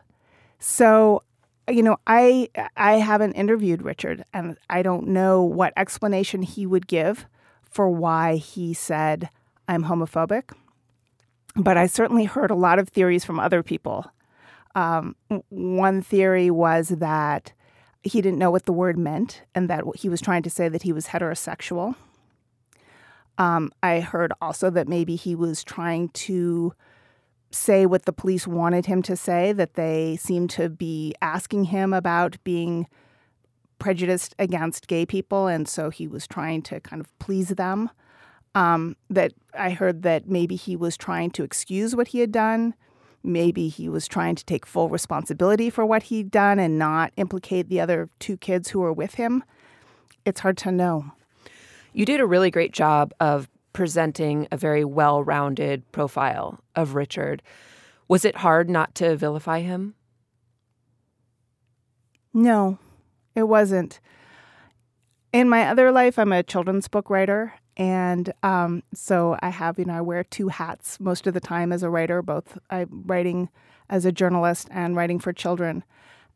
So, 0.58 1.22
you 1.68 1.82
know, 1.82 1.96
I 2.06 2.48
I 2.76 2.94
haven't 2.94 3.32
interviewed 3.32 3.82
Richard 3.82 4.24
and 4.32 4.56
I 4.70 4.82
don't 4.82 5.08
know 5.08 5.42
what 5.42 5.72
explanation 5.76 6.42
he 6.42 6.66
would 6.66 6.86
give 6.86 7.26
for 7.62 7.88
why 7.88 8.36
he 8.36 8.74
said 8.74 9.28
I'm 9.68 9.84
homophobic. 9.84 10.52
But 11.54 11.76
I 11.76 11.86
certainly 11.86 12.24
heard 12.24 12.50
a 12.50 12.56
lot 12.56 12.78
of 12.78 12.88
theories 12.88 13.24
from 13.24 13.38
other 13.38 13.62
people. 13.62 14.06
Um, 14.74 15.16
one 15.50 16.00
theory 16.00 16.50
was 16.50 16.88
that 16.88 17.52
he 18.02 18.20
didn't 18.20 18.38
know 18.38 18.50
what 18.50 18.66
the 18.66 18.72
word 18.72 18.98
meant 18.98 19.42
and 19.54 19.70
that 19.70 19.84
he 19.96 20.08
was 20.08 20.20
trying 20.20 20.42
to 20.42 20.50
say 20.50 20.68
that 20.68 20.82
he 20.82 20.92
was 20.92 21.08
heterosexual. 21.08 21.94
Um, 23.38 23.72
I 23.82 24.00
heard 24.00 24.32
also 24.40 24.70
that 24.70 24.88
maybe 24.88 25.16
he 25.16 25.34
was 25.34 25.64
trying 25.64 26.08
to 26.10 26.74
say 27.50 27.86
what 27.86 28.04
the 28.04 28.12
police 28.12 28.46
wanted 28.46 28.86
him 28.86 29.02
to 29.02 29.16
say, 29.16 29.52
that 29.52 29.74
they 29.74 30.16
seemed 30.16 30.50
to 30.50 30.68
be 30.68 31.14
asking 31.20 31.64
him 31.64 31.92
about 31.92 32.36
being 32.44 32.86
prejudiced 33.78 34.34
against 34.38 34.86
gay 34.86 35.04
people, 35.04 35.48
and 35.48 35.68
so 35.68 35.90
he 35.90 36.06
was 36.06 36.26
trying 36.26 36.62
to 36.62 36.80
kind 36.80 37.00
of 37.00 37.18
please 37.18 37.48
them. 37.48 37.90
Um, 38.54 38.96
that 39.08 39.32
I 39.58 39.70
heard 39.70 40.02
that 40.02 40.28
maybe 40.28 40.56
he 40.56 40.76
was 40.76 40.96
trying 40.96 41.30
to 41.32 41.42
excuse 41.42 41.96
what 41.96 42.08
he 42.08 42.20
had 42.20 42.32
done. 42.32 42.74
Maybe 43.24 43.68
he 43.68 43.88
was 43.88 44.08
trying 44.08 44.34
to 44.34 44.44
take 44.44 44.66
full 44.66 44.88
responsibility 44.88 45.70
for 45.70 45.86
what 45.86 46.04
he'd 46.04 46.30
done 46.30 46.58
and 46.58 46.78
not 46.78 47.12
implicate 47.16 47.68
the 47.68 47.80
other 47.80 48.08
two 48.18 48.36
kids 48.36 48.70
who 48.70 48.80
were 48.80 48.92
with 48.92 49.14
him. 49.14 49.44
It's 50.24 50.40
hard 50.40 50.56
to 50.58 50.72
know. 50.72 51.12
You 51.92 52.04
did 52.04 52.20
a 52.20 52.26
really 52.26 52.50
great 52.50 52.72
job 52.72 53.12
of 53.20 53.48
presenting 53.72 54.48
a 54.50 54.56
very 54.56 54.84
well 54.84 55.22
rounded 55.22 55.90
profile 55.92 56.60
of 56.74 56.94
Richard. 56.94 57.42
Was 58.08 58.24
it 58.24 58.36
hard 58.36 58.68
not 58.68 58.94
to 58.96 59.16
vilify 59.16 59.60
him? 59.60 59.94
No, 62.34 62.78
it 63.34 63.44
wasn't. 63.44 64.00
In 65.32 65.48
my 65.48 65.66
other 65.68 65.90
life, 65.90 66.18
I'm 66.18 66.32
a 66.32 66.42
children's 66.42 66.88
book 66.88 67.08
writer, 67.08 67.54
and 67.76 68.32
um, 68.42 68.82
so 68.94 69.36
I 69.40 69.48
have, 69.48 69.78
you 69.78 69.84
know, 69.84 69.94
I 69.94 70.00
wear 70.00 70.24
two 70.24 70.48
hats 70.48 71.00
most 71.00 71.26
of 71.26 71.34
the 71.34 71.40
time 71.40 71.72
as 71.72 71.82
a 71.82 71.90
writer, 71.90 72.22
both 72.22 72.58
I'm 72.70 73.04
writing 73.06 73.48
as 73.88 74.04
a 74.04 74.12
journalist 74.12 74.68
and 74.70 74.96
writing 74.96 75.18
for 75.18 75.32
children. 75.32 75.84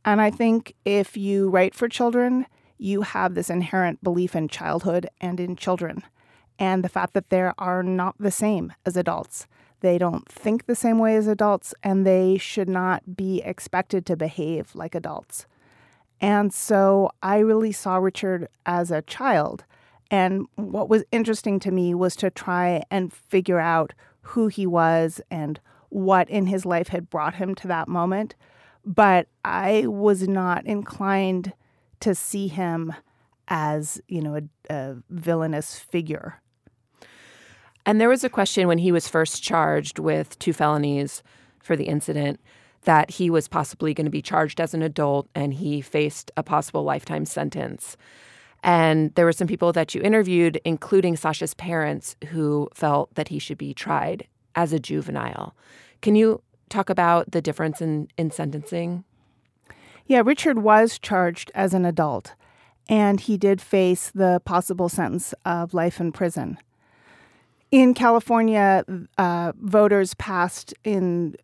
And 0.04 0.20
I 0.20 0.30
think 0.30 0.74
if 0.84 1.16
you 1.16 1.48
write 1.50 1.74
for 1.74 1.88
children, 1.88 2.46
you 2.78 3.02
have 3.02 3.34
this 3.34 3.50
inherent 3.50 4.02
belief 4.02 4.36
in 4.36 4.48
childhood 4.48 5.08
and 5.20 5.40
in 5.40 5.56
children, 5.56 6.02
and 6.58 6.84
the 6.84 6.88
fact 6.88 7.14
that 7.14 7.30
they 7.30 7.50
are 7.58 7.82
not 7.82 8.14
the 8.18 8.30
same 8.30 8.72
as 8.84 8.96
adults. 8.96 9.46
They 9.80 9.98
don't 9.98 10.26
think 10.28 10.66
the 10.66 10.74
same 10.74 10.98
way 10.98 11.16
as 11.16 11.26
adults, 11.26 11.74
and 11.82 12.06
they 12.06 12.38
should 12.38 12.68
not 12.68 13.16
be 13.16 13.42
expected 13.42 14.06
to 14.06 14.16
behave 14.16 14.74
like 14.74 14.94
adults. 14.94 15.46
And 16.20 16.52
so 16.52 17.10
I 17.22 17.38
really 17.38 17.72
saw 17.72 17.96
Richard 17.96 18.48
as 18.64 18.90
a 18.90 19.02
child 19.02 19.64
and 20.10 20.46
what 20.56 20.88
was 20.88 21.04
interesting 21.10 21.58
to 21.60 21.70
me 21.70 21.94
was 21.94 22.16
to 22.16 22.30
try 22.30 22.82
and 22.90 23.12
figure 23.12 23.58
out 23.58 23.92
who 24.20 24.48
he 24.48 24.66
was 24.66 25.20
and 25.30 25.60
what 25.88 26.28
in 26.28 26.46
his 26.46 26.64
life 26.66 26.88
had 26.88 27.10
brought 27.10 27.34
him 27.34 27.54
to 27.56 27.68
that 27.68 27.88
moment. 27.88 28.34
But 28.84 29.28
I 29.44 29.86
was 29.86 30.28
not 30.28 30.64
inclined 30.66 31.52
to 32.00 32.14
see 32.14 32.48
him 32.48 32.92
as, 33.48 34.00
you 34.08 34.20
know, 34.20 34.36
a, 34.36 34.42
a 34.72 34.96
villainous 35.10 35.78
figure. 35.78 36.40
And 37.84 38.00
there 38.00 38.08
was 38.08 38.24
a 38.24 38.28
question 38.28 38.66
when 38.66 38.78
he 38.78 38.90
was 38.90 39.08
first 39.08 39.42
charged 39.42 39.98
with 39.98 40.38
two 40.38 40.52
felonies 40.52 41.22
for 41.60 41.76
the 41.76 41.84
incident 41.84 42.40
that 42.82 43.12
he 43.12 43.30
was 43.30 43.48
possibly 43.48 43.94
going 43.94 44.04
to 44.04 44.10
be 44.10 44.22
charged 44.22 44.60
as 44.60 44.74
an 44.74 44.82
adult 44.82 45.28
and 45.34 45.54
he 45.54 45.80
faced 45.80 46.30
a 46.36 46.42
possible 46.42 46.84
lifetime 46.84 47.24
sentence. 47.24 47.96
And 48.66 49.14
there 49.14 49.24
were 49.24 49.32
some 49.32 49.46
people 49.46 49.72
that 49.74 49.94
you 49.94 50.02
interviewed, 50.02 50.60
including 50.64 51.16
Sasha's 51.16 51.54
parents, 51.54 52.16
who 52.30 52.68
felt 52.74 53.14
that 53.14 53.28
he 53.28 53.38
should 53.38 53.58
be 53.58 53.72
tried 53.72 54.26
as 54.56 54.72
a 54.72 54.80
juvenile. 54.80 55.54
Can 56.02 56.16
you 56.16 56.42
talk 56.68 56.90
about 56.90 57.30
the 57.30 57.40
difference 57.40 57.80
in, 57.80 58.08
in 58.18 58.32
sentencing? 58.32 59.04
Yeah, 60.06 60.22
Richard 60.24 60.58
was 60.58 60.98
charged 60.98 61.52
as 61.54 61.74
an 61.74 61.84
adult, 61.84 62.34
and 62.88 63.20
he 63.20 63.36
did 63.36 63.60
face 63.60 64.10
the 64.12 64.42
possible 64.44 64.88
sentence 64.88 65.32
of 65.44 65.72
life 65.72 66.00
in 66.00 66.10
prison. 66.10 66.58
In 67.70 67.94
California, 67.94 68.84
uh, 69.16 69.52
voters 69.60 70.14
passed 70.14 70.74
in 70.82 71.36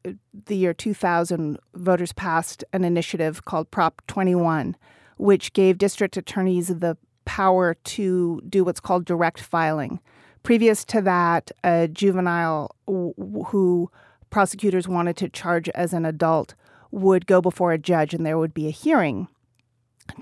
the 0.47 0.57
year 0.57 0.75
2000, 0.75 1.57
voters 1.75 2.12
passed 2.12 2.64
an 2.73 2.83
initiative 2.83 3.45
called 3.45 3.71
Prop 3.71 4.02
21, 4.09 4.76
which 5.19 5.52
gave 5.52 5.79
district 5.79 6.17
attorneys 6.17 6.67
the 6.67 6.97
power 7.25 7.75
to 7.75 8.41
do 8.49 8.64
what's 8.64 8.81
called 8.81 9.05
direct 9.05 9.41
filing. 9.41 10.00
Previous 10.43 10.85
to 10.87 11.00
that, 11.02 11.50
a 11.62 11.88
juvenile 11.88 12.75
who 12.87 13.91
prosecutors 14.31 14.88
wanted 14.88 15.17
to 15.19 15.29
charge 15.29 15.69
as 15.71 15.93
an 15.93 16.05
adult 16.05 16.55
would 16.91 17.26
go 17.26 17.41
before 17.41 17.73
a 17.73 17.79
judge 17.79 18.12
and 18.12 18.26
there 18.26 18.38
would 18.38 18.55
be 18.55 18.67
a 18.67 18.71
hearing 18.71 19.29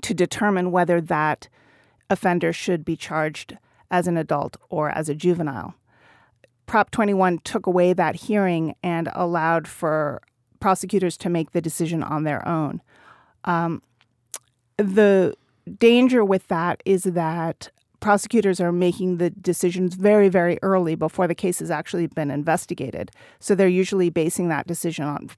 to 0.01 0.13
determine 0.13 0.71
whether 0.71 1.01
that 1.01 1.47
offender 2.09 2.53
should 2.53 2.85
be 2.85 2.95
charged 2.95 3.57
as 3.89 4.07
an 4.07 4.17
adult 4.17 4.57
or 4.69 4.89
as 4.89 5.09
a 5.09 5.15
juvenile. 5.15 5.73
Prop 6.65 6.91
21 6.91 7.39
took 7.39 7.65
away 7.65 7.93
that 7.93 8.15
hearing 8.15 8.75
and 8.83 9.09
allowed 9.13 9.67
for 9.67 10.21
prosecutors 10.59 11.17
to 11.17 11.29
make 11.29 11.51
the 11.51 11.61
decision 11.61 12.03
on 12.03 12.23
their 12.23 12.47
own. 12.47 12.81
Um, 13.43 13.81
the 14.77 15.35
danger 15.77 16.23
with 16.23 16.47
that 16.47 16.81
is 16.85 17.03
that 17.03 17.69
prosecutors 17.99 18.59
are 18.59 18.71
making 18.71 19.17
the 19.17 19.29
decisions 19.29 19.95
very, 19.95 20.27
very 20.27 20.57
early 20.61 20.95
before 20.95 21.27
the 21.27 21.35
case 21.35 21.59
has 21.59 21.71
actually 21.71 22.07
been 22.07 22.31
investigated. 22.31 23.11
So 23.39 23.53
they're 23.55 23.67
usually 23.67 24.09
basing 24.09 24.49
that 24.49 24.67
decision 24.67 25.05
on 25.05 25.29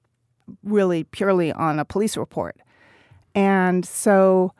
really 0.62 1.04
purely 1.04 1.52
on 1.52 1.78
a 1.78 1.84
police 1.84 2.16
report. 2.16 2.56
And 3.34 3.84
so 3.84 4.52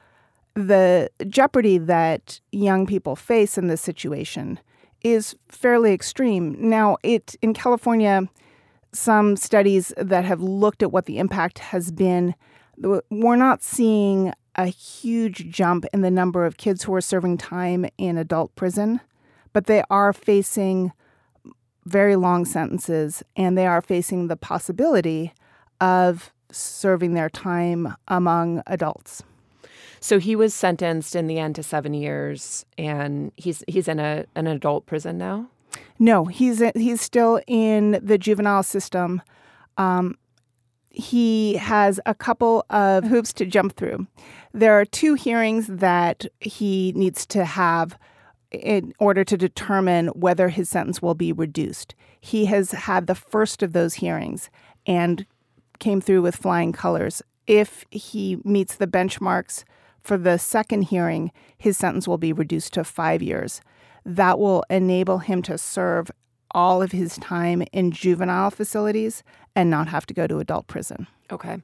the 0.54 1.10
jeopardy 1.28 1.78
that 1.78 2.40
young 2.52 2.86
people 2.86 3.16
face 3.16 3.58
in 3.58 3.68
this 3.68 3.80
situation 3.80 4.60
is 5.02 5.34
fairly 5.48 5.92
extreme. 5.92 6.56
Now, 6.58 6.96
it 7.02 7.36
in 7.42 7.54
California, 7.54 8.28
some 8.92 9.36
studies 9.36 9.92
that 9.96 10.24
have 10.24 10.40
looked 10.40 10.82
at 10.82 10.92
what 10.92 11.06
the 11.06 11.18
impact 11.18 11.58
has 11.58 11.90
been, 11.90 12.34
we're 12.78 13.36
not 13.36 13.62
seeing 13.62 14.32
a 14.56 14.66
huge 14.66 15.50
jump 15.50 15.84
in 15.92 16.02
the 16.02 16.10
number 16.10 16.44
of 16.44 16.56
kids 16.56 16.84
who 16.84 16.94
are 16.94 17.00
serving 17.00 17.38
time 17.38 17.86
in 17.98 18.18
adult 18.18 18.54
prison, 18.54 19.00
but 19.52 19.66
they 19.66 19.82
are 19.90 20.12
facing 20.12 20.92
very 21.84 22.16
long 22.16 22.44
sentences 22.44 23.22
and 23.36 23.58
they 23.58 23.66
are 23.66 23.82
facing 23.82 24.28
the 24.28 24.36
possibility 24.36 25.32
of 25.80 26.32
serving 26.50 27.14
their 27.14 27.28
time 27.28 27.94
among 28.08 28.62
adults. 28.66 29.22
So 30.00 30.18
he 30.18 30.36
was 30.36 30.54
sentenced 30.54 31.16
in 31.16 31.26
the 31.26 31.38
end 31.38 31.54
to 31.56 31.62
seven 31.62 31.94
years, 31.94 32.66
and 32.76 33.32
he's 33.36 33.64
he's 33.66 33.88
in 33.88 33.98
a 33.98 34.26
an 34.34 34.46
adult 34.46 34.84
prison 34.84 35.16
now. 35.16 35.48
No, 35.98 36.26
he's 36.26 36.62
he's 36.74 37.00
still 37.00 37.40
in 37.46 37.98
the 38.02 38.18
juvenile 38.18 38.62
system. 38.62 39.22
Um, 39.78 40.18
he 40.94 41.54
has 41.56 41.98
a 42.06 42.14
couple 42.14 42.64
of 42.70 43.04
hoops 43.04 43.32
to 43.34 43.46
jump 43.46 43.76
through. 43.76 44.06
There 44.52 44.78
are 44.78 44.84
two 44.84 45.14
hearings 45.14 45.66
that 45.66 46.24
he 46.40 46.92
needs 46.94 47.26
to 47.26 47.44
have 47.44 47.98
in 48.52 48.94
order 49.00 49.24
to 49.24 49.36
determine 49.36 50.08
whether 50.08 50.48
his 50.48 50.68
sentence 50.68 51.02
will 51.02 51.14
be 51.14 51.32
reduced. 51.32 51.96
He 52.20 52.46
has 52.46 52.70
had 52.70 53.08
the 53.08 53.16
first 53.16 53.62
of 53.62 53.72
those 53.72 53.94
hearings 53.94 54.50
and 54.86 55.26
came 55.80 56.00
through 56.00 56.22
with 56.22 56.36
flying 56.36 56.72
colors. 56.72 57.22
If 57.48 57.84
he 57.90 58.38
meets 58.44 58.76
the 58.76 58.86
benchmarks 58.86 59.64
for 60.00 60.16
the 60.16 60.38
second 60.38 60.82
hearing, 60.82 61.32
his 61.58 61.76
sentence 61.76 62.06
will 62.06 62.18
be 62.18 62.32
reduced 62.32 62.72
to 62.74 62.84
five 62.84 63.20
years. 63.20 63.60
That 64.06 64.38
will 64.38 64.64
enable 64.70 65.18
him 65.18 65.42
to 65.42 65.58
serve 65.58 66.10
all 66.54 66.82
of 66.82 66.92
his 66.92 67.16
time 67.18 67.62
in 67.72 67.90
juvenile 67.90 68.50
facilities 68.50 69.22
and 69.56 69.68
not 69.68 69.88
have 69.88 70.06
to 70.06 70.14
go 70.14 70.26
to 70.26 70.38
adult 70.38 70.66
prison. 70.66 71.06
Okay. 71.30 71.58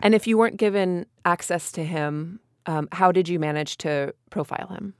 And 0.00 0.14
if 0.14 0.26
you 0.26 0.38
weren't 0.38 0.56
given 0.56 1.06
access 1.24 1.72
to 1.72 1.84
him, 1.84 2.40
um, 2.66 2.88
how 2.92 3.10
did 3.12 3.28
you 3.28 3.38
manage 3.38 3.78
to 3.78 4.14
profile 4.30 4.68
him? 4.68 4.94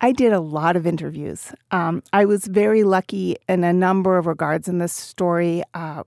I 0.00 0.12
did 0.12 0.32
a 0.32 0.40
lot 0.40 0.76
of 0.76 0.86
interviews. 0.86 1.54
Um, 1.70 2.02
I 2.12 2.26
was 2.26 2.44
very 2.44 2.82
lucky 2.82 3.36
in 3.48 3.64
a 3.64 3.72
number 3.72 4.18
of 4.18 4.26
regards 4.26 4.68
in 4.68 4.78
this 4.78 4.92
story. 4.92 5.62
Uh, 5.72 6.02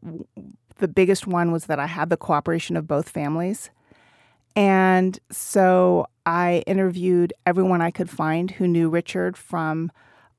the 0.77 0.87
biggest 0.87 1.25
one 1.25 1.51
was 1.51 1.65
that 1.65 1.79
I 1.79 1.87
had 1.87 2.09
the 2.09 2.17
cooperation 2.17 2.77
of 2.77 2.87
both 2.87 3.09
families. 3.09 3.71
And 4.55 5.17
so 5.31 6.07
I 6.25 6.63
interviewed 6.67 7.33
everyone 7.45 7.81
I 7.81 7.91
could 7.91 8.09
find 8.09 8.51
who 8.51 8.67
knew 8.67 8.89
Richard 8.89 9.37
from 9.37 9.91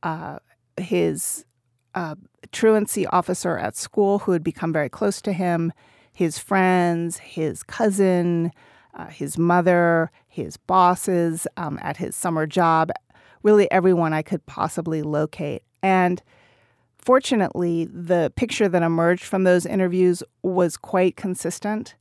uh, 0.02 0.38
his 0.76 1.44
uh, 1.94 2.14
truancy 2.52 3.06
officer 3.06 3.58
at 3.58 3.76
school 3.76 4.20
who 4.20 4.32
had 4.32 4.42
become 4.42 4.72
very 4.72 4.88
close 4.88 5.20
to 5.22 5.32
him, 5.32 5.72
his 6.12 6.38
friends, 6.38 7.18
his 7.18 7.62
cousin, 7.62 8.52
uh, 8.94 9.06
his 9.06 9.38
mother, 9.38 10.10
his 10.26 10.56
bosses 10.56 11.46
um, 11.56 11.78
at 11.82 11.96
his 11.96 12.14
summer 12.16 12.46
job, 12.46 12.90
really 13.42 13.70
everyone 13.70 14.12
I 14.12 14.22
could 14.22 14.44
possibly 14.46 15.02
locate. 15.02 15.62
And 15.82 16.22
fortunately, 16.98 17.86
the 17.86 18.32
picture 18.36 18.68
that 18.68 18.82
emerged 18.82 19.24
from 19.24 19.44
those 19.44 19.64
interviews 19.64 20.22
was 20.42 20.76
quite 20.76 21.16
consistent. 21.16 21.94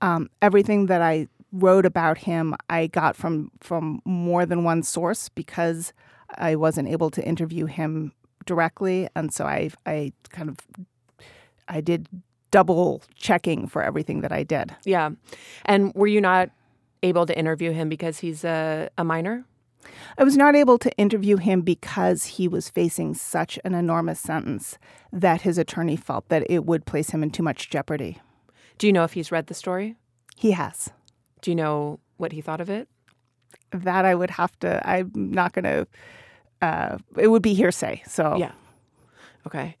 Um, 0.00 0.30
everything 0.40 0.86
that 0.86 1.02
I 1.02 1.28
wrote 1.52 1.86
about 1.86 2.18
him, 2.18 2.54
I 2.70 2.86
got 2.86 3.16
from 3.16 3.50
from 3.60 4.00
more 4.04 4.46
than 4.46 4.64
one 4.64 4.82
source 4.82 5.28
because 5.28 5.92
I 6.36 6.56
wasn't 6.56 6.88
able 6.88 7.10
to 7.10 7.26
interview 7.26 7.66
him 7.66 8.12
directly, 8.46 9.08
and 9.14 9.32
so 9.32 9.44
I 9.44 9.70
I 9.86 10.12
kind 10.30 10.48
of 10.48 10.56
I 11.68 11.80
did 11.80 12.08
double 12.50 13.02
checking 13.14 13.68
for 13.68 13.82
everything 13.82 14.20
that 14.22 14.32
I 14.32 14.42
did. 14.42 14.74
Yeah, 14.84 15.10
and 15.64 15.92
were 15.94 16.06
you 16.06 16.20
not 16.20 16.50
able 17.02 17.26
to 17.26 17.38
interview 17.38 17.72
him 17.72 17.88
because 17.88 18.18
he's 18.18 18.44
a, 18.44 18.88
a 18.98 19.04
minor? 19.04 19.44
I 20.16 20.24
was 20.24 20.36
not 20.36 20.56
able 20.56 20.78
to 20.78 20.90
interview 20.96 21.36
him 21.36 21.60
because 21.62 22.24
he 22.24 22.48
was 22.48 22.68
facing 22.68 23.14
such 23.14 23.58
an 23.64 23.74
enormous 23.74 24.20
sentence 24.20 24.78
that 25.12 25.42
his 25.42 25.58
attorney 25.58 25.96
felt 25.96 26.28
that 26.28 26.44
it 26.50 26.64
would 26.66 26.86
place 26.86 27.10
him 27.10 27.22
in 27.22 27.30
too 27.30 27.42
much 27.42 27.70
jeopardy. 27.70 28.18
Do 28.78 28.86
you 28.86 28.92
know 28.92 29.04
if 29.04 29.12
he's 29.12 29.32
read 29.32 29.46
the 29.46 29.54
story? 29.54 29.96
He 30.36 30.52
has. 30.52 30.90
Do 31.40 31.50
you 31.50 31.54
know 31.54 32.00
what 32.16 32.32
he 32.32 32.40
thought 32.40 32.60
of 32.60 32.70
it? 32.70 32.88
That 33.70 34.04
I 34.04 34.14
would 34.14 34.30
have 34.30 34.58
to, 34.60 34.86
I'm 34.88 35.10
not 35.14 35.52
going 35.52 35.64
to, 35.64 35.86
uh, 36.62 36.98
it 37.16 37.28
would 37.28 37.42
be 37.42 37.54
hearsay. 37.54 38.02
So, 38.06 38.36
yeah. 38.36 38.52
Okay. 39.46 39.76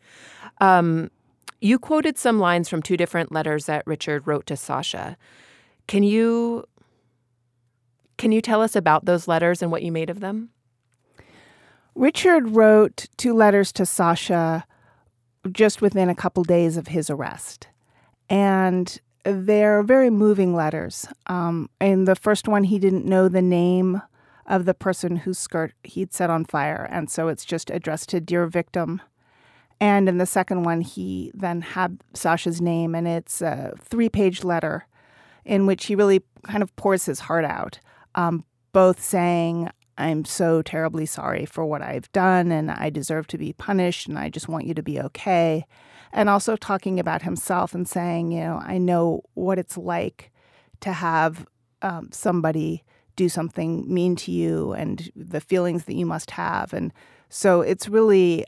Um, 0.60 1.10
you 1.60 1.78
quoted 1.78 2.16
some 2.16 2.38
lines 2.38 2.68
from 2.68 2.82
two 2.82 2.96
different 2.96 3.32
letters 3.32 3.66
that 3.66 3.86
Richard 3.86 4.26
wrote 4.26 4.46
to 4.46 4.56
Sasha. 4.56 5.16
Can 5.86 6.02
you 6.02 6.64
can 8.16 8.32
you 8.32 8.40
tell 8.40 8.62
us 8.62 8.74
about 8.74 9.04
those 9.04 9.28
letters 9.28 9.62
and 9.62 9.70
what 9.70 9.82
you 9.82 9.92
made 9.92 10.10
of 10.10 10.20
them? 10.20 10.50
Richard 11.94 12.50
wrote 12.50 13.06
two 13.16 13.32
letters 13.32 13.72
to 13.72 13.86
Sasha 13.86 14.64
just 15.50 15.80
within 15.80 16.08
a 16.08 16.14
couple 16.14 16.42
days 16.44 16.76
of 16.76 16.88
his 16.88 17.10
arrest. 17.10 17.68
And 18.28 19.00
they're 19.24 19.82
very 19.82 20.10
moving 20.10 20.54
letters. 20.54 21.06
Um, 21.26 21.70
in 21.80 22.04
the 22.04 22.16
first 22.16 22.48
one, 22.48 22.64
he 22.64 22.78
didn't 22.78 23.04
know 23.04 23.28
the 23.28 23.42
name 23.42 24.02
of 24.48 24.64
the 24.64 24.74
person 24.74 25.16
whose 25.16 25.38
skirt 25.38 25.74
he'd 25.84 26.12
set 26.12 26.30
on 26.30 26.44
fire. 26.44 26.88
And 26.90 27.08
so 27.08 27.28
it's 27.28 27.44
just 27.44 27.70
addressed 27.70 28.08
to 28.08 28.20
Dear 28.20 28.46
Victim. 28.46 29.00
And 29.80 30.08
in 30.08 30.18
the 30.18 30.26
second 30.26 30.64
one, 30.64 30.80
he 30.80 31.30
then 31.34 31.60
had 31.60 32.00
Sasha's 32.14 32.60
name, 32.60 32.96
and 32.96 33.06
it's 33.06 33.40
a 33.40 33.74
three 33.80 34.08
page 34.08 34.42
letter 34.42 34.86
in 35.44 35.66
which 35.66 35.86
he 35.86 35.94
really 35.94 36.22
kind 36.42 36.62
of 36.62 36.74
pours 36.74 37.06
his 37.06 37.20
heart 37.20 37.44
out 37.44 37.78
um, 38.14 38.44
both 38.72 39.00
saying, 39.00 39.70
I'm 39.96 40.24
so 40.24 40.62
terribly 40.62 41.06
sorry 41.06 41.46
for 41.46 41.64
what 41.64 41.82
I've 41.82 42.10
done 42.12 42.52
and 42.52 42.70
I 42.70 42.90
deserve 42.90 43.26
to 43.28 43.38
be 43.38 43.52
punished 43.52 44.06
and 44.06 44.18
I 44.18 44.28
just 44.28 44.48
want 44.48 44.66
you 44.66 44.74
to 44.74 44.82
be 44.82 45.00
okay. 45.00 45.64
And 46.12 46.28
also 46.28 46.56
talking 46.56 47.00
about 47.00 47.22
himself 47.22 47.74
and 47.74 47.88
saying, 47.88 48.32
you 48.32 48.40
know, 48.40 48.60
I 48.62 48.78
know 48.78 49.22
what 49.34 49.58
it's 49.58 49.76
like 49.76 50.30
to 50.80 50.92
have 50.92 51.46
um, 51.82 52.10
somebody 52.12 52.84
do 53.18 53.28
something 53.28 53.92
mean 53.92 54.14
to 54.14 54.30
you 54.30 54.72
and 54.72 55.10
the 55.14 55.40
feelings 55.40 55.84
that 55.84 55.96
you 55.96 56.06
must 56.06 56.30
have. 56.30 56.72
And 56.72 56.92
so 57.28 57.60
it's 57.60 57.88
really, 57.88 58.44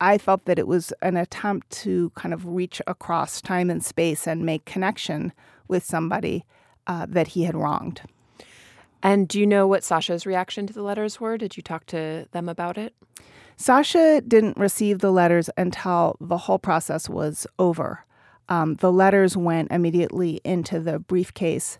I 0.00 0.18
felt 0.18 0.44
that 0.44 0.58
it 0.58 0.68
was 0.68 0.92
an 1.00 1.16
attempt 1.16 1.70
to 1.82 2.10
kind 2.10 2.34
of 2.34 2.46
reach 2.46 2.82
across 2.86 3.40
time 3.40 3.70
and 3.70 3.82
space 3.82 4.28
and 4.28 4.44
make 4.44 4.66
connection 4.66 5.32
with 5.68 5.84
somebody 5.84 6.44
uh, 6.86 7.06
that 7.08 7.28
he 7.28 7.44
had 7.44 7.56
wronged. 7.56 8.02
And 9.02 9.26
do 9.26 9.40
you 9.40 9.46
know 9.46 9.66
what 9.66 9.82
Sasha's 9.82 10.26
reaction 10.26 10.66
to 10.66 10.74
the 10.74 10.82
letters 10.82 11.18
were? 11.18 11.38
Did 11.38 11.56
you 11.56 11.62
talk 11.62 11.86
to 11.86 12.28
them 12.32 12.48
about 12.48 12.76
it? 12.76 12.94
Sasha 13.56 14.20
didn't 14.20 14.58
receive 14.58 14.98
the 14.98 15.12
letters 15.12 15.48
until 15.56 16.16
the 16.20 16.36
whole 16.36 16.58
process 16.58 17.08
was 17.08 17.46
over. 17.58 18.04
Um, 18.48 18.74
the 18.76 18.92
letters 18.92 19.36
went 19.36 19.72
immediately 19.72 20.40
into 20.44 20.78
the 20.78 20.98
briefcase 20.98 21.78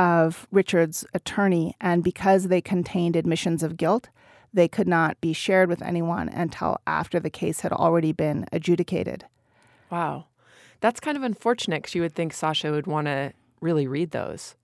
of 0.00 0.48
Richard's 0.50 1.04
attorney, 1.14 1.76
and 1.80 2.02
because 2.02 2.48
they 2.48 2.62
contained 2.62 3.14
admissions 3.14 3.62
of 3.62 3.76
guilt, 3.76 4.08
they 4.52 4.66
could 4.66 4.88
not 4.88 5.20
be 5.20 5.34
shared 5.34 5.68
with 5.68 5.82
anyone 5.82 6.30
until 6.30 6.78
after 6.86 7.20
the 7.20 7.30
case 7.30 7.60
had 7.60 7.72
already 7.72 8.10
been 8.10 8.46
adjudicated. 8.50 9.26
Wow. 9.90 10.24
That's 10.80 11.00
kind 11.00 11.18
of 11.18 11.22
unfortunate 11.22 11.82
because 11.82 11.94
you 11.94 12.00
would 12.00 12.14
think 12.14 12.32
Sasha 12.32 12.72
would 12.72 12.86
want 12.86 13.08
to 13.08 13.34
really 13.60 13.86
read 13.86 14.12
those. 14.12 14.54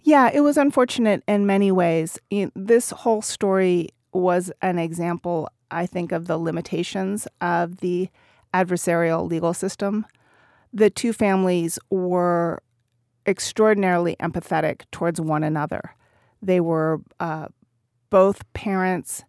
Yeah, 0.00 0.30
it 0.32 0.40
was 0.40 0.56
unfortunate 0.56 1.22
in 1.28 1.46
many 1.46 1.70
ways. 1.70 2.18
This 2.54 2.90
whole 2.90 3.20
story 3.20 3.90
was 4.12 4.50
an 4.62 4.78
example, 4.78 5.50
I 5.70 5.84
think, 5.84 6.10
of 6.10 6.26
the 6.26 6.38
limitations 6.38 7.28
of 7.42 7.78
the 7.78 8.08
adversarial 8.54 9.28
legal 9.28 9.52
system. 9.52 10.06
The 10.72 10.88
two 10.88 11.12
families 11.12 11.78
were 11.90 12.62
extraordinarily 13.26 14.16
empathetic 14.20 14.82
towards 14.90 15.20
one 15.20 15.42
another. 15.42 15.94
They 16.42 16.60
were 16.60 17.00
uh, 17.18 17.48
both 18.10 18.50
parents 18.52 19.24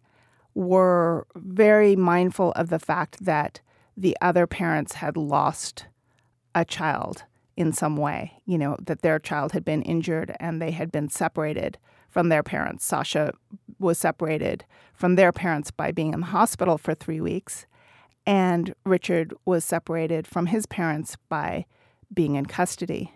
were 0.54 1.26
very 1.34 1.96
mindful 1.96 2.52
of 2.52 2.68
the 2.68 2.78
fact 2.78 3.24
that 3.24 3.60
the 3.96 4.16
other 4.20 4.46
parents 4.46 4.94
had 4.94 5.16
lost 5.16 5.86
a 6.54 6.64
child 6.64 7.24
in 7.56 7.72
some 7.72 7.96
way, 7.96 8.40
you 8.46 8.56
know, 8.56 8.76
that 8.80 9.02
their 9.02 9.18
child 9.18 9.52
had 9.52 9.64
been 9.64 9.82
injured 9.82 10.34
and 10.38 10.62
they 10.62 10.70
had 10.70 10.92
been 10.92 11.08
separated 11.08 11.76
from 12.08 12.28
their 12.28 12.42
parents. 12.42 12.84
Sasha 12.84 13.32
was 13.78 13.98
separated 13.98 14.64
from 14.94 15.16
their 15.16 15.32
parents 15.32 15.70
by 15.70 15.90
being 15.90 16.12
in 16.12 16.20
the 16.20 16.26
hospital 16.26 16.78
for 16.78 16.94
three 16.94 17.20
weeks, 17.20 17.66
and 18.26 18.74
Richard 18.84 19.34
was 19.44 19.64
separated 19.64 20.26
from 20.26 20.46
his 20.46 20.66
parents 20.66 21.16
by 21.28 21.66
being 22.12 22.36
in 22.36 22.46
custody. 22.46 23.12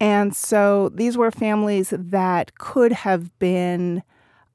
And 0.00 0.34
so 0.34 0.90
these 0.90 1.16
were 1.16 1.30
families 1.30 1.92
that 1.96 2.58
could 2.58 2.92
have 2.92 3.36
been 3.38 4.02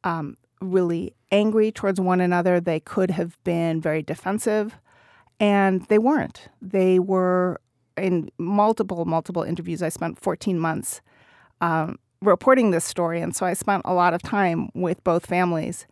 um, 0.04 0.38
really 0.62 1.14
angry 1.32 1.72
towards 1.72 2.00
one 2.00 2.22
another. 2.22 2.60
They 2.60 2.80
could 2.80 3.12
have 3.12 3.42
been 3.44 3.82
very 3.82 4.02
defensive, 4.02 4.76
and 5.40 5.86
they 5.86 5.98
weren't. 5.98 6.50
They 6.62 7.00
were 7.00 7.60
in 7.98 8.30
multiple, 8.38 9.06
multiple 9.06 9.44
interviews. 9.44 9.82
I 9.82 9.90
spent 9.90 10.20
14 10.22 10.60
months 10.60 11.02
um, 11.62 12.00
reporting 12.22 12.72
this 12.72 12.86
story. 12.86 13.22
And 13.22 13.36
so 13.36 13.46
I 13.46 13.54
spent 13.54 13.84
a 13.86 13.94
lot 13.94 14.14
of 14.14 14.22
time 14.22 14.70
with 14.74 15.04
both 15.04 15.26
families. 15.26 15.88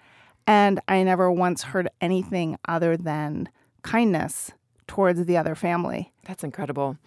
And 0.46 0.80
I 0.88 1.04
never 1.04 1.32
once 1.32 1.64
heard 1.64 1.90
anything 2.00 2.58
other 2.68 2.96
than 2.96 3.50
kindness 3.82 4.52
towards 4.88 5.26
the 5.26 5.38
other 5.38 5.56
family. 5.56 6.14
That's 6.26 6.44
incredible. 6.44 6.98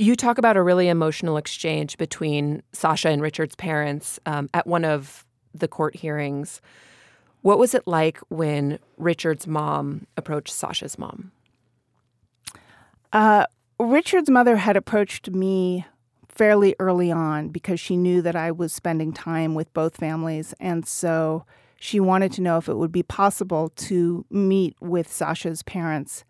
You 0.00 0.14
talk 0.14 0.38
about 0.38 0.56
a 0.56 0.62
really 0.62 0.88
emotional 0.88 1.36
exchange 1.36 1.98
between 1.98 2.62
Sasha 2.72 3.08
and 3.08 3.20
Richard's 3.20 3.56
parents 3.56 4.20
um, 4.26 4.48
at 4.54 4.64
one 4.64 4.84
of 4.84 5.26
the 5.52 5.66
court 5.66 5.96
hearings. 5.96 6.60
What 7.42 7.58
was 7.58 7.74
it 7.74 7.82
like 7.84 8.18
when 8.28 8.78
Richard's 8.96 9.48
mom 9.48 10.06
approached 10.16 10.54
Sasha's 10.54 10.98
mom? 10.98 11.32
Uh, 13.12 13.46
Richard's 13.80 14.30
mother 14.30 14.56
had 14.56 14.76
approached 14.76 15.30
me 15.30 15.84
fairly 16.28 16.76
early 16.78 17.10
on 17.10 17.48
because 17.48 17.80
she 17.80 17.96
knew 17.96 18.22
that 18.22 18.36
I 18.36 18.52
was 18.52 18.72
spending 18.72 19.12
time 19.12 19.56
with 19.56 19.72
both 19.74 19.96
families. 19.96 20.54
And 20.60 20.86
so 20.86 21.44
she 21.80 21.98
wanted 21.98 22.30
to 22.34 22.40
know 22.40 22.56
if 22.58 22.68
it 22.68 22.76
would 22.76 22.92
be 22.92 23.02
possible 23.02 23.70
to 23.70 24.24
meet 24.30 24.76
with 24.80 25.10
Sasha's 25.10 25.64
parents 25.64 26.24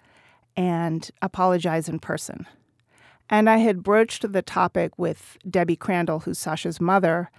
and 0.57 1.11
apologize 1.21 1.87
in 1.87 1.99
person. 1.99 2.47
And 3.31 3.51
I 3.51 3.59
had 3.59 3.83
broached 3.83 4.31
the 4.33 4.43
topic 4.43 4.99
with 4.99 5.37
Debbie 5.49 5.77
Crandall, 5.77 6.21
who's 6.21 6.39
Sasha's 6.39 6.81
mother, 6.81 7.31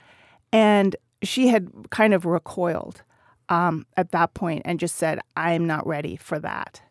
and 0.51 0.95
she 1.23 1.47
had 1.47 1.89
kind 1.89 2.13
of 2.13 2.25
recoiled 2.25 3.03
um, 3.49 3.85
at 3.97 4.11
that 4.11 4.33
point 4.33 4.61
and 4.65 4.79
just 4.79 4.95
said, 4.95 5.19
I'm 5.35 5.65
not 5.65 5.85
ready 5.85 6.15
for 6.15 6.39
that. 6.39 6.81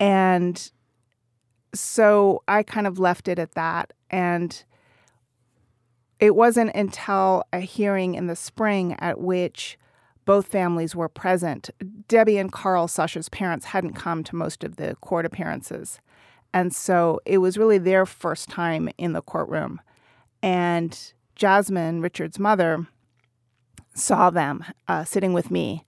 And 0.00 0.70
so 1.74 2.42
I 2.48 2.62
kind 2.62 2.86
of 2.86 2.98
left 2.98 3.28
it 3.28 3.38
at 3.38 3.52
that. 3.52 3.92
And 4.10 4.64
it 6.18 6.34
wasn't 6.34 6.74
until 6.74 7.44
a 7.52 7.60
hearing 7.60 8.14
in 8.14 8.26
the 8.26 8.36
spring 8.36 8.96
at 8.98 9.20
which 9.20 9.78
both 10.24 10.48
families 10.48 10.94
were 10.94 11.08
present. 11.08 11.70
Debbie 12.06 12.38
and 12.38 12.52
Carl, 12.52 12.88
Sasha's 12.88 13.28
parents, 13.28 13.66
hadn't 13.66 13.94
come 13.94 14.22
to 14.24 14.36
most 14.36 14.62
of 14.62 14.76
the 14.76 14.94
court 15.00 15.24
appearances. 15.24 16.00
And 16.52 16.74
so 16.74 17.20
it 17.24 17.38
was 17.38 17.58
really 17.58 17.78
their 17.78 18.06
first 18.06 18.48
time 18.48 18.88
in 18.98 19.12
the 19.12 19.22
courtroom. 19.22 19.80
And 20.42 21.12
Jasmine, 21.34 22.00
Richard's 22.00 22.38
mother, 22.38 22.86
saw 23.94 24.30
them 24.30 24.64
uh, 24.86 25.04
sitting 25.04 25.32
with 25.32 25.50
me 25.50 25.84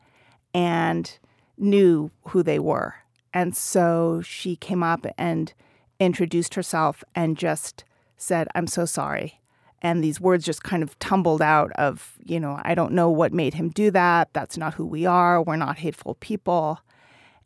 and 0.52 1.18
knew 1.56 2.10
who 2.28 2.42
they 2.42 2.58
were. 2.58 2.94
And 3.32 3.56
so 3.56 4.20
she 4.22 4.56
came 4.56 4.82
up 4.82 5.06
and 5.16 5.52
introduced 5.98 6.54
herself 6.54 7.04
and 7.14 7.36
just 7.36 7.84
said, 8.16 8.48
I'm 8.54 8.66
so 8.66 8.84
sorry. 8.84 9.40
And 9.82 10.04
these 10.04 10.20
words 10.20 10.44
just 10.44 10.62
kind 10.62 10.82
of 10.82 10.98
tumbled 10.98 11.40
out 11.40 11.72
of, 11.72 12.18
you 12.24 12.38
know, 12.38 12.60
I 12.62 12.74
don't 12.74 12.92
know 12.92 13.08
what 13.08 13.32
made 13.32 13.54
him 13.54 13.70
do 13.70 13.90
that. 13.92 14.28
That's 14.32 14.58
not 14.58 14.74
who 14.74 14.84
we 14.84 15.06
are. 15.06 15.40
We're 15.42 15.56
not 15.56 15.78
hateful 15.78 16.16
people. 16.16 16.80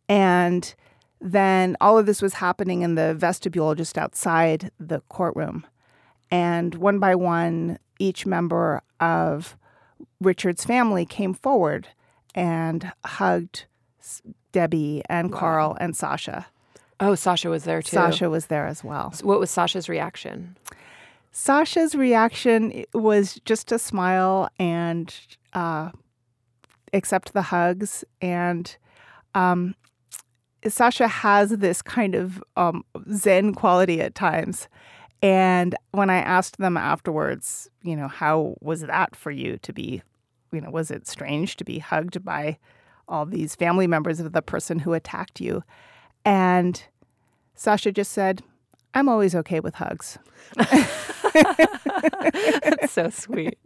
And 0.09 0.75
then 1.21 1.77
all 1.81 1.99
of 1.99 2.07
this 2.07 2.21
was 2.21 2.35
happening 2.35 2.83
in 2.83 2.95
the 2.95 3.15
vestibule 3.15 3.75
just 3.75 3.97
outside 3.97 4.71
the 4.79 5.01
courtroom. 5.09 5.67
And 6.31 6.75
one 6.75 6.99
by 6.99 7.15
one, 7.15 7.79
each 7.99 8.27
member 8.27 8.83
of 9.01 9.57
Richard's 10.21 10.65
family 10.65 11.07
came 11.07 11.35
forward 11.35 11.89
and 12.35 12.93
hugged 13.05 13.67
Debbie 14.53 15.03
and 15.09 15.31
wow. 15.31 15.39
Carl 15.39 15.77
and 15.81 15.97
Sasha. 15.97 16.47
Oh, 17.01 17.15
Sasha 17.15 17.51
was 17.51 17.65
there 17.65 17.83
too. 17.83 17.95
Sasha 17.95 18.31
was 18.31 18.47
there 18.47 18.67
as 18.67 18.85
well. 18.85 19.13
So 19.13 19.27
what 19.27 19.41
was 19.41 19.51
Sasha's 19.51 19.89
reaction? 19.89 20.57
Sasha's 21.33 21.95
reaction 21.95 22.85
was 22.95 23.41
just 23.45 23.73
a 23.73 23.79
smile 23.79 24.49
and 24.59 25.15
uh, 25.53 25.91
accept 26.93 27.33
the 27.33 27.43
hugs. 27.43 28.05
And 28.21 28.77
um, 29.35 29.75
Sasha 30.69 31.09
has 31.09 31.51
this 31.51 31.83
kind 31.83 32.15
of 32.15 32.43
um, 32.57 32.85
Zen 33.13 33.55
quality 33.55 34.01
at 34.01 34.15
times. 34.15 34.69
And 35.23 35.75
when 35.93 36.11
I 36.11 36.19
asked 36.19 36.59
them 36.59 36.77
afterwards, 36.77 37.69
you 37.83 37.97
know, 37.97 38.09
how 38.09 38.57
was 38.61 38.83
that 38.83 39.17
for 39.17 39.31
you 39.31 39.59
to 39.59 39.73
be, 39.73 40.03
you 40.53 40.61
know, 40.61 40.71
was 40.71 40.91
it 40.91 41.07
strange 41.07 41.57
to 41.57 41.65
be 41.65 41.79
hugged 41.79 42.25
by 42.25 42.59
all 43.09 43.27
these 43.27 43.55
family 43.55 43.87
members 43.87 44.21
of 44.21 44.33
the 44.33 44.43
person 44.43 44.81
who 44.81 44.93
attacked 44.93 45.41
you? 45.41 45.63
And 46.25 46.83
Sasha 47.55 47.93
just 47.93 48.13
said, 48.13 48.43
I'm 48.95 49.09
always 49.09 49.35
okay 49.35 49.61
with 49.61 49.75
hugs. 49.75 50.19
That's 50.57 51.33
so 52.93 53.11
sweet. 53.11 53.59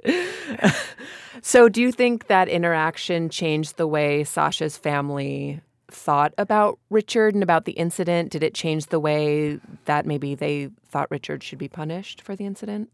so, 1.42 1.68
do 1.68 1.82
you 1.82 1.92
think 1.92 2.28
that 2.28 2.48
interaction 2.48 3.28
changed 3.28 3.76
the 3.76 3.86
way 3.86 4.24
Sasha's 4.24 4.78
family 4.78 5.60
thought 5.90 6.34
about 6.38 6.78
Richard 6.90 7.34
and 7.34 7.42
about 7.42 7.64
the 7.64 7.72
incident? 7.72 8.30
Did 8.30 8.42
it 8.42 8.54
change 8.54 8.86
the 8.86 9.00
way 9.00 9.60
that 9.86 10.06
maybe 10.06 10.34
they 10.34 10.70
thought 10.88 11.10
Richard 11.10 11.42
should 11.42 11.58
be 11.58 11.68
punished 11.68 12.20
for 12.20 12.36
the 12.36 12.46
incident? 12.46 12.90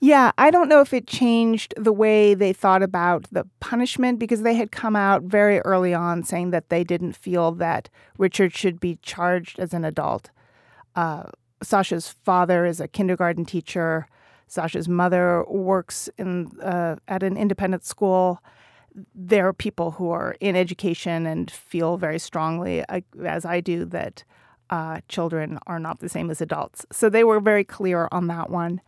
Yeah, 0.00 0.32
I 0.36 0.50
don't 0.50 0.68
know 0.68 0.80
if 0.80 0.92
it 0.92 1.06
changed 1.06 1.72
the 1.76 1.92
way 1.92 2.34
they 2.34 2.52
thought 2.52 2.82
about 2.82 3.26
the 3.30 3.46
punishment 3.60 4.18
because 4.18 4.42
they 4.42 4.54
had 4.54 4.72
come 4.72 4.96
out 4.96 5.22
very 5.22 5.60
early 5.60 5.94
on 5.94 6.24
saying 6.24 6.50
that 6.50 6.68
they 6.68 6.84
didn't 6.84 7.14
feel 7.14 7.52
that 7.52 7.88
Richard 8.18 8.52
should 8.54 8.80
be 8.80 8.98
charged 9.02 9.58
as 9.58 9.72
an 9.72 9.84
adult. 9.84 10.30
Uh, 10.94 11.24
Sasha's 11.62 12.08
father 12.08 12.66
is 12.66 12.80
a 12.80 12.88
kindergarten 12.88 13.44
teacher. 13.44 14.06
Sasha's 14.46 14.88
mother 14.88 15.44
works 15.48 16.08
in 16.18 16.50
uh, 16.60 16.96
at 17.08 17.22
an 17.22 17.36
independent 17.36 17.84
school 17.84 18.42
there 19.14 19.48
are 19.48 19.52
people 19.52 19.92
who 19.92 20.10
are 20.10 20.36
in 20.40 20.56
education 20.56 21.26
and 21.26 21.50
feel 21.50 21.96
very 21.96 22.18
strongly, 22.18 22.84
as 23.24 23.44
I 23.44 23.60
do, 23.60 23.84
that 23.86 24.24
uh, 24.70 25.00
children 25.08 25.58
are 25.66 25.78
not 25.78 26.00
the 26.00 26.08
same 26.08 26.30
as 26.30 26.40
adults. 26.40 26.86
So 26.92 27.08
they 27.08 27.24
were 27.24 27.40
very 27.40 27.64
clear 27.64 28.08
on 28.12 28.28
that 28.28 28.50
one. 28.50 28.80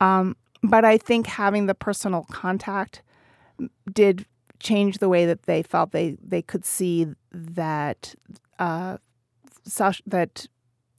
Um, 0.00 0.36
but 0.62 0.84
I 0.84 0.98
think 0.98 1.26
having 1.26 1.66
the 1.66 1.74
personal 1.74 2.26
contact 2.30 3.02
did 3.92 4.26
change 4.60 4.98
the 4.98 5.08
way 5.08 5.24
that 5.26 5.42
they 5.44 5.62
felt 5.62 5.92
they 5.92 6.16
they 6.22 6.42
could 6.42 6.64
see 6.64 7.06
that 7.32 8.14
uh, 8.58 8.98
that 10.06 10.46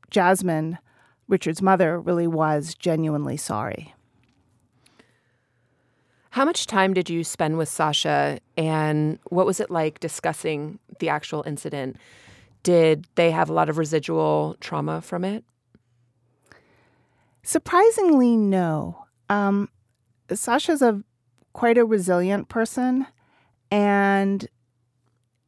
Jasmine, 0.10 0.78
Richard's 1.28 1.62
mother, 1.62 2.00
really 2.00 2.28
was 2.28 2.74
genuinely 2.74 3.38
sorry. 3.38 3.94
How 6.40 6.46
much 6.46 6.68
time 6.68 6.94
did 6.94 7.10
you 7.10 7.26
spend 7.26 7.58
with 7.58 7.68
Sasha 7.68 8.40
and 8.56 9.20
what 9.26 9.46
was 9.46 9.60
it 9.60 9.70
like 9.70 10.00
discussing 10.00 10.80
the 11.00 11.10
actual 11.10 11.44
incident? 11.46 11.98
Did 12.64 13.08
they 13.16 13.32
have 13.32 13.50
a 13.50 13.54
lot 13.54 13.68
of 13.68 13.78
residual 13.78 14.56
trauma 14.62 15.02
from 15.02 15.26
it? 15.26 15.44
Surprisingly, 17.44 18.38
no. 18.38 19.04
Um, 19.28 19.68
Sasha's 20.32 20.82
a 20.82 21.04
quite 21.52 21.78
a 21.78 21.84
resilient 21.84 22.48
person, 22.48 23.06
and 23.70 24.48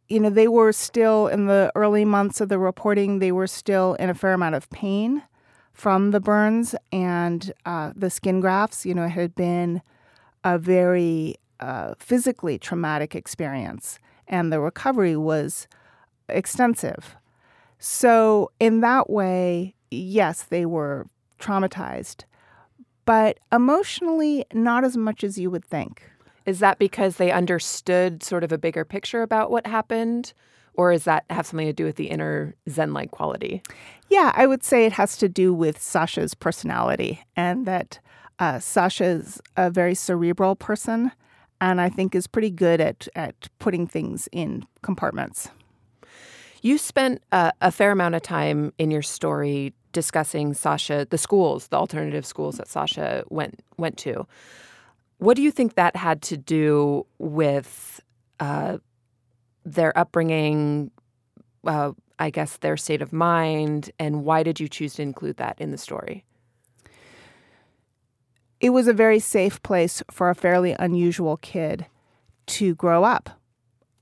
you 0.10 0.20
know 0.20 0.30
they 0.30 0.50
were 0.50 0.74
still 0.74 1.28
in 1.28 1.46
the 1.46 1.72
early 1.74 2.04
months 2.04 2.42
of 2.42 2.50
the 2.50 2.60
reporting. 2.60 3.20
They 3.20 3.32
were 3.32 3.48
still 3.48 3.94
in 3.94 4.10
a 4.10 4.14
fair 4.14 4.34
amount 4.34 4.56
of 4.56 4.70
pain 4.72 5.24
from 5.72 6.12
the 6.12 6.20
burns 6.20 6.76
and 6.92 7.54
uh, 7.66 7.94
the 7.96 8.10
skin 8.10 8.42
grafts. 8.42 8.86
You 8.86 8.94
know, 8.94 9.06
it 9.06 9.12
had 9.12 9.36
been 9.36 9.82
a 10.44 10.58
very 10.58 11.36
uh, 11.60 11.94
physically 12.00 12.58
traumatic 12.58 13.16
experience, 13.16 14.00
and 14.28 14.52
the 14.52 14.60
recovery 14.60 15.16
was 15.16 15.68
extensive. 16.30 17.16
So, 17.78 18.52
in 18.60 18.82
that 18.82 19.10
way, 19.10 19.76
yes, 19.90 20.44
they 20.44 20.66
were 20.66 21.08
traumatized, 21.40 22.24
but 23.06 23.40
emotionally, 23.52 24.46
not 24.54 24.84
as 24.84 24.96
much 24.96 25.24
as 25.24 25.38
you 25.38 25.50
would 25.52 25.66
think. 25.66 26.04
Is 26.46 26.60
that 26.60 26.80
because 26.80 27.18
they 27.18 27.32
understood 27.32 28.24
sort 28.24 28.44
of 28.44 28.52
a 28.52 28.58
bigger 28.58 28.86
picture 28.86 29.22
about 29.22 29.52
what 29.52 29.68
happened? 29.68 30.34
Or 30.74 30.92
does 30.92 31.04
that 31.04 31.26
have 31.30 31.46
something 31.46 31.68
to 31.68 31.74
do 31.74 31.86
with 31.86 31.98
the 31.98 32.10
inner 32.10 32.56
Zen 32.70 32.94
like 32.94 33.12
quality? 33.12 33.62
Yeah, 34.10 34.32
I 34.36 34.48
would 34.48 34.64
say 34.64 34.86
it 34.86 34.94
has 34.94 35.18
to 35.18 35.30
do 35.30 35.54
with 35.54 35.82
Sasha's 35.82 36.34
personality 36.34 37.24
and 37.36 37.66
that 37.66 38.00
uh, 38.42 38.60
Sasha's 38.60 39.40
a 39.56 39.70
very 39.70 39.94
cerebral 39.94 40.56
person, 40.56 41.12
and 41.62 41.80
I 41.80 41.90
think 41.90 42.16
is 42.16 42.26
pretty 42.26 42.50
good 42.50 42.82
at 42.82 43.08
at 43.16 43.48
putting 43.60 43.86
things 43.88 44.28
in 44.32 44.66
compartments. 44.82 45.50
You 46.64 46.80
spent 46.80 47.22
a, 47.32 47.54
a 47.62 47.72
fair 47.72 47.92
amount 47.92 48.16
of 48.16 48.24
time 48.24 48.74
in 48.80 48.90
your 48.90 49.04
story 49.04 49.74
discussing 49.94 50.54
Sasha, 50.56 51.06
the 51.10 51.18
schools, 51.18 51.68
the 51.68 51.78
alternative 51.78 52.26
schools 52.26 52.58
that 52.58 52.68
Sasha 52.68 53.24
went 53.30 53.64
went 53.78 53.98
to. 54.00 54.26
What 55.20 55.36
do 55.36 55.44
you 55.44 55.52
think 55.52 55.76
that 55.76 55.96
had 55.96 56.24
to 56.24 56.38
do 56.38 57.06
with 57.20 58.02
uh, 58.40 58.80
their 59.64 59.96
upbringing? 59.96 60.90
Uh, 61.64 61.92
I 62.18 62.32
guess 62.32 62.58
their 62.58 62.78
state 62.78 63.04
of 63.04 63.14
mind, 63.14 63.92
and 64.00 64.24
why 64.26 64.42
did 64.42 64.60
you 64.60 64.68
choose 64.68 64.96
to 64.96 65.04
include 65.04 65.38
that 65.38 65.62
in 65.62 65.70
the 65.70 65.78
story? 65.78 66.24
It 68.62 68.70
was 68.70 68.88
a 68.88 68.94
very 68.94 69.20
safe 69.20 69.62
place 69.64 70.02
for 70.10 70.30
a 70.30 70.36
fairly 70.36 70.76
unusual 70.80 71.38
kid 71.38 71.88
to 72.46 72.76
grow 72.76 73.04
up. 73.04 73.30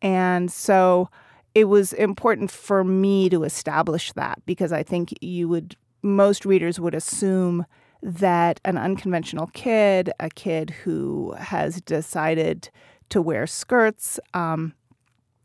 And 0.02 0.52
so 0.52 1.10
it 1.56 1.66
was 1.66 1.94
important 1.94 2.52
for 2.52 2.84
me 2.84 3.30
to 3.30 3.44
establish 3.44 4.12
that 4.14 4.42
because 4.46 4.72
I 4.72 4.84
think 4.84 5.14
you 5.22 5.48
would 5.48 5.76
most 6.02 6.46
readers 6.46 6.80
would 6.80 6.96
assume 6.96 7.66
that 8.02 8.62
an 8.64 8.78
unconventional 8.78 9.48
kid, 9.48 10.12
a 10.20 10.30
kid 10.30 10.70
who 10.70 11.34
has 11.38 11.82
decided 11.82 12.70
to 13.10 13.22
wear 13.22 13.46
skirts, 13.46 14.18
um, 14.34 14.74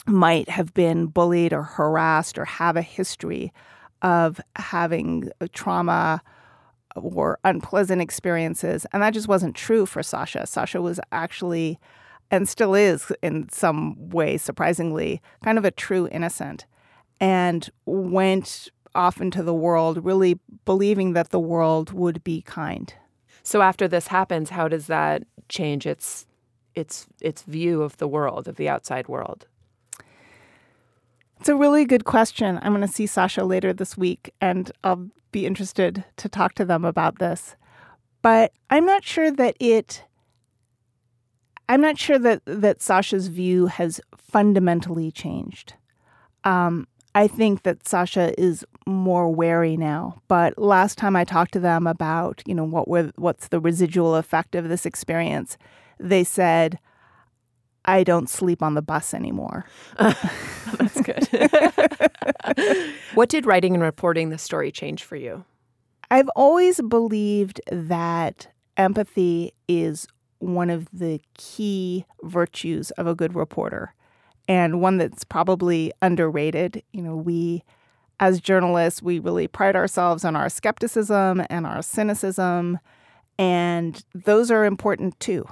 might 0.06 0.48
have 0.48 0.72
been 0.74 1.06
bullied 1.06 1.52
or 1.52 1.62
harassed 1.62 2.38
or 2.38 2.44
have 2.44 2.76
a 2.76 2.82
history 2.82 3.52
of 4.02 4.40
having 4.54 5.28
trauma 5.52 6.22
or 6.94 7.38
unpleasant 7.44 8.00
experiences. 8.00 8.86
And 8.92 9.02
that 9.02 9.14
just 9.14 9.28
wasn't 9.28 9.54
true 9.54 9.86
for 9.86 10.02
Sasha. 10.02 10.46
Sasha 10.46 10.80
was 10.80 11.00
actually, 11.12 11.78
and 12.30 12.48
still 12.48 12.74
is 12.74 13.12
in 13.22 13.48
some 13.48 14.10
way, 14.10 14.36
surprisingly, 14.36 15.20
kind 15.42 15.58
of 15.58 15.64
a 15.64 15.70
true 15.70 16.08
innocent 16.10 16.66
and 17.20 17.70
went 17.86 18.68
off 18.94 19.20
into 19.20 19.42
the 19.42 19.54
world 19.54 20.04
really 20.04 20.38
believing 20.64 21.14
that 21.14 21.30
the 21.30 21.40
world 21.40 21.92
would 21.92 22.22
be 22.22 22.42
kind. 22.42 22.94
So 23.42 23.60
after 23.60 23.88
this 23.88 24.08
happens, 24.08 24.50
how 24.50 24.68
does 24.68 24.86
that 24.86 25.24
change 25.48 25.86
its 25.86 26.26
its 26.74 27.06
its 27.20 27.42
view 27.42 27.82
of 27.82 27.96
the 27.98 28.08
world, 28.08 28.48
of 28.48 28.56
the 28.56 28.68
outside 28.68 29.08
world? 29.08 29.46
It's 31.40 31.48
a 31.48 31.56
really 31.56 31.84
good 31.84 32.04
question. 32.04 32.58
I'm 32.62 32.72
going 32.72 32.86
to 32.86 32.92
see 32.92 33.06
Sasha 33.06 33.44
later 33.44 33.72
this 33.72 33.98
week 33.98 34.32
and 34.40 34.70
I'll 34.82 35.08
be 35.34 35.44
interested 35.44 36.04
to 36.16 36.28
talk 36.28 36.54
to 36.54 36.64
them 36.64 36.84
about 36.84 37.18
this. 37.18 37.56
But 38.22 38.52
I'm 38.70 38.86
not 38.86 39.04
sure 39.04 39.30
that 39.30 39.56
it 39.60 40.04
I'm 41.68 41.80
not 41.80 41.98
sure 41.98 42.18
that 42.18 42.40
that 42.46 42.80
Sasha's 42.80 43.28
view 43.28 43.66
has 43.66 44.00
fundamentally 44.16 45.10
changed. 45.10 45.74
Um, 46.44 46.86
I 47.14 47.26
think 47.26 47.62
that 47.62 47.86
Sasha 47.86 48.38
is 48.40 48.64
more 48.86 49.30
wary 49.30 49.76
now. 49.76 50.20
But 50.28 50.58
last 50.58 50.98
time 50.98 51.16
I 51.16 51.24
talked 51.24 51.52
to 51.52 51.60
them 51.60 51.86
about, 51.86 52.42
you 52.46 52.54
know, 52.54 52.64
what 52.64 52.86
were 52.88 53.12
what's 53.16 53.48
the 53.48 53.60
residual 53.60 54.14
effect 54.14 54.54
of 54.54 54.68
this 54.68 54.86
experience, 54.86 55.58
they 55.98 56.24
said, 56.24 56.78
I 57.84 58.04
don't 58.04 58.28
sleep 58.28 58.62
on 58.62 58.74
the 58.74 58.82
bus 58.82 59.14
anymore. 59.14 59.66
that's 59.98 61.00
good. 61.02 61.28
what 63.14 63.28
did 63.28 63.46
writing 63.46 63.74
and 63.74 63.82
reporting 63.82 64.30
the 64.30 64.38
story 64.38 64.72
change 64.72 65.04
for 65.04 65.16
you? 65.16 65.44
I've 66.10 66.28
always 66.36 66.80
believed 66.80 67.60
that 67.70 68.48
empathy 68.76 69.52
is 69.68 70.06
one 70.38 70.70
of 70.70 70.88
the 70.92 71.20
key 71.36 72.04
virtues 72.22 72.90
of 72.92 73.06
a 73.06 73.14
good 73.14 73.34
reporter 73.34 73.94
and 74.48 74.80
one 74.80 74.98
that's 74.98 75.24
probably 75.24 75.92
underrated. 76.02 76.82
You 76.92 77.02
know, 77.02 77.16
we 77.16 77.64
as 78.20 78.40
journalists, 78.40 79.02
we 79.02 79.18
really 79.18 79.48
pride 79.48 79.76
ourselves 79.76 80.24
on 80.24 80.36
our 80.36 80.48
skepticism 80.48 81.44
and 81.50 81.66
our 81.66 81.82
cynicism, 81.82 82.78
and 83.38 84.04
those 84.14 84.50
are 84.50 84.64
important 84.64 85.18
too. 85.18 85.46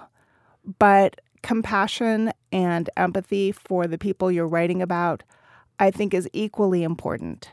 But 0.78 1.20
compassion 1.42 2.33
and 2.50 2.88
empathy 2.96 3.52
for 3.52 3.87
the 3.87 3.98
people 3.98 4.31
you're 4.31 4.46
writing 4.46 4.83
about, 4.83 5.22
I 5.78 5.90
think, 5.90 6.14
is 6.14 6.28
equally 6.33 6.83
important. 6.83 7.50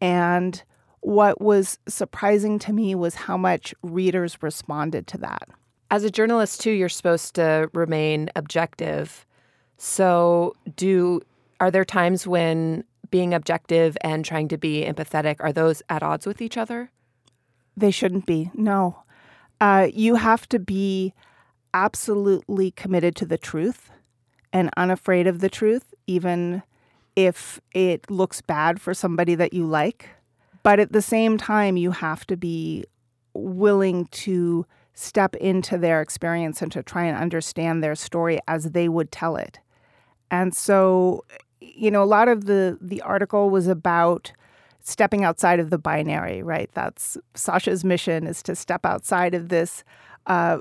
And 0.00 0.62
what 1.00 1.40
was 1.40 1.78
surprising 1.86 2.58
to 2.60 2.72
me 2.72 2.94
was 2.94 3.14
how 3.14 3.36
much 3.36 3.74
readers 3.82 4.42
responded 4.42 5.06
to 5.08 5.18
that. 5.18 5.48
As 5.90 6.02
a 6.02 6.10
journalist, 6.10 6.60
too, 6.60 6.72
you're 6.72 6.88
supposed 6.88 7.34
to 7.36 7.70
remain 7.72 8.28
objective. 8.34 9.24
So, 9.78 10.54
do 10.74 11.20
are 11.60 11.70
there 11.70 11.84
times 11.84 12.26
when 12.26 12.84
being 13.10 13.32
objective 13.32 13.96
and 14.00 14.24
trying 14.24 14.48
to 14.48 14.58
be 14.58 14.84
empathetic 14.84 15.36
are 15.40 15.52
those 15.52 15.82
at 15.88 16.02
odds 16.02 16.26
with 16.26 16.42
each 16.42 16.56
other? 16.56 16.90
They 17.76 17.90
shouldn't 17.90 18.26
be. 18.26 18.50
No, 18.52 19.02
uh, 19.60 19.88
you 19.92 20.16
have 20.16 20.48
to 20.48 20.58
be 20.58 21.14
absolutely 21.76 22.70
committed 22.70 23.14
to 23.14 23.26
the 23.26 23.36
truth 23.36 23.90
and 24.50 24.70
unafraid 24.78 25.26
of 25.26 25.40
the 25.40 25.50
truth, 25.50 25.92
even 26.06 26.62
if 27.14 27.60
it 27.74 28.10
looks 28.10 28.40
bad 28.40 28.80
for 28.80 28.94
somebody 28.94 29.34
that 29.34 29.52
you 29.52 29.66
like. 29.66 30.08
But 30.62 30.80
at 30.80 30.92
the 30.92 31.02
same 31.02 31.36
time, 31.36 31.76
you 31.76 31.90
have 31.90 32.26
to 32.28 32.36
be 32.36 32.86
willing 33.34 34.06
to 34.06 34.64
step 34.94 35.36
into 35.36 35.76
their 35.76 36.00
experience 36.00 36.62
and 36.62 36.72
to 36.72 36.82
try 36.82 37.04
and 37.04 37.18
understand 37.18 37.84
their 37.84 37.94
story 37.94 38.40
as 38.48 38.70
they 38.70 38.88
would 38.88 39.12
tell 39.12 39.36
it. 39.36 39.60
And 40.30 40.56
so, 40.56 41.26
you 41.60 41.90
know, 41.90 42.02
a 42.02 42.04
lot 42.04 42.28
of 42.28 42.46
the 42.46 42.78
the 42.80 43.02
article 43.02 43.50
was 43.50 43.66
about 43.66 44.32
stepping 44.80 45.24
outside 45.24 45.60
of 45.60 45.68
the 45.68 45.78
binary, 45.78 46.42
right? 46.42 46.70
That's 46.72 47.18
Sasha's 47.34 47.84
mission 47.84 48.26
is 48.26 48.42
to 48.44 48.56
step 48.56 48.86
outside 48.86 49.34
of 49.34 49.50
this 49.50 49.84
uh, 50.26 50.60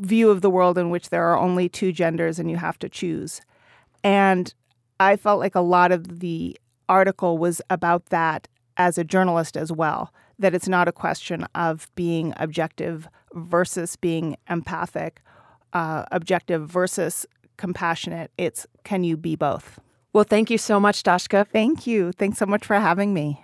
view 0.00 0.30
of 0.30 0.40
the 0.40 0.50
world 0.50 0.78
in 0.78 0.90
which 0.90 1.10
there 1.10 1.24
are 1.24 1.38
only 1.38 1.68
two 1.68 1.92
genders 1.92 2.38
and 2.38 2.50
you 2.50 2.56
have 2.56 2.78
to 2.80 2.88
choose. 2.88 3.40
And 4.04 4.52
I 4.98 5.16
felt 5.16 5.40
like 5.40 5.54
a 5.54 5.60
lot 5.60 5.92
of 5.92 6.20
the 6.20 6.58
article 6.88 7.38
was 7.38 7.60
about 7.70 8.06
that 8.06 8.48
as 8.76 8.98
a 8.98 9.04
journalist 9.04 9.56
as 9.56 9.70
well, 9.70 10.12
that 10.38 10.54
it's 10.54 10.68
not 10.68 10.88
a 10.88 10.92
question 10.92 11.46
of 11.54 11.88
being 11.94 12.32
objective 12.36 13.08
versus 13.34 13.96
being 13.96 14.36
empathic, 14.48 15.20
uh, 15.72 16.04
objective 16.10 16.68
versus 16.68 17.26
compassionate. 17.56 18.30
It's 18.36 18.66
can 18.84 19.04
you 19.04 19.16
be 19.16 19.36
both? 19.36 19.78
Well, 20.12 20.24
thank 20.24 20.50
you 20.50 20.58
so 20.58 20.78
much, 20.78 21.02
Dashka. 21.02 21.46
Thank 21.46 21.86
you. 21.86 22.12
Thanks 22.12 22.38
so 22.38 22.46
much 22.46 22.66
for 22.66 22.76
having 22.76 23.14
me. 23.14 23.42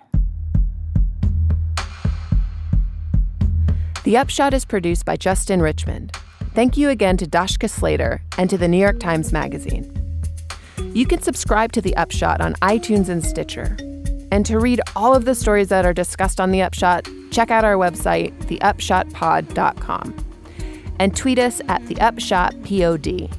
The 4.05 4.17
Upshot 4.17 4.55
is 4.55 4.65
produced 4.65 5.05
by 5.05 5.17
Justin 5.17 5.61
Richmond. 5.61 6.17
Thank 6.59 6.77
you 6.77 6.88
again 6.88 7.16
to 7.18 7.25
Dashka 7.25 7.71
Slater 7.71 8.21
and 8.37 8.51
to 8.51 8.59
the 8.59 8.66
New 8.66 8.81
York 8.81 8.99
Times 8.99 9.33
Magazine. 9.33 9.88
You 10.92 11.07
can 11.07 11.23
subscribe 11.23 11.71
to 11.71 11.81
The 11.81 11.97
Upshot 11.97 12.40
on 12.40 12.55
iTunes 12.55 13.09
and 13.09 13.25
Stitcher. 13.25 13.77
And 14.33 14.44
to 14.44 14.59
read 14.59 14.81
all 14.97 15.14
of 15.14 15.25
the 15.25 15.37
stories 15.37 15.68
that 15.68 15.87
are 15.87 15.92
discussed 15.92 16.40
on 16.40 16.51
The 16.51 16.62
Upshot, 16.62 17.07
check 17.31 17.53
out 17.53 17.64
our 17.64 17.77
website, 17.77 18.37
theupshotpod.com. 18.40 20.27
And 20.99 21.16
tweet 21.16 21.38
us 21.38 21.61
at 21.68 21.81
TheUpshotPod. 21.83 23.33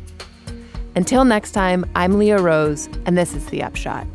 Until 0.96 1.26
next 1.26 1.52
time, 1.52 1.86
I'm 1.96 2.18
Leah 2.20 2.40
Rose, 2.40 2.88
and 3.06 3.18
this 3.18 3.36
is 3.36 3.46
The 3.48 3.64
Upshot. 3.64 4.08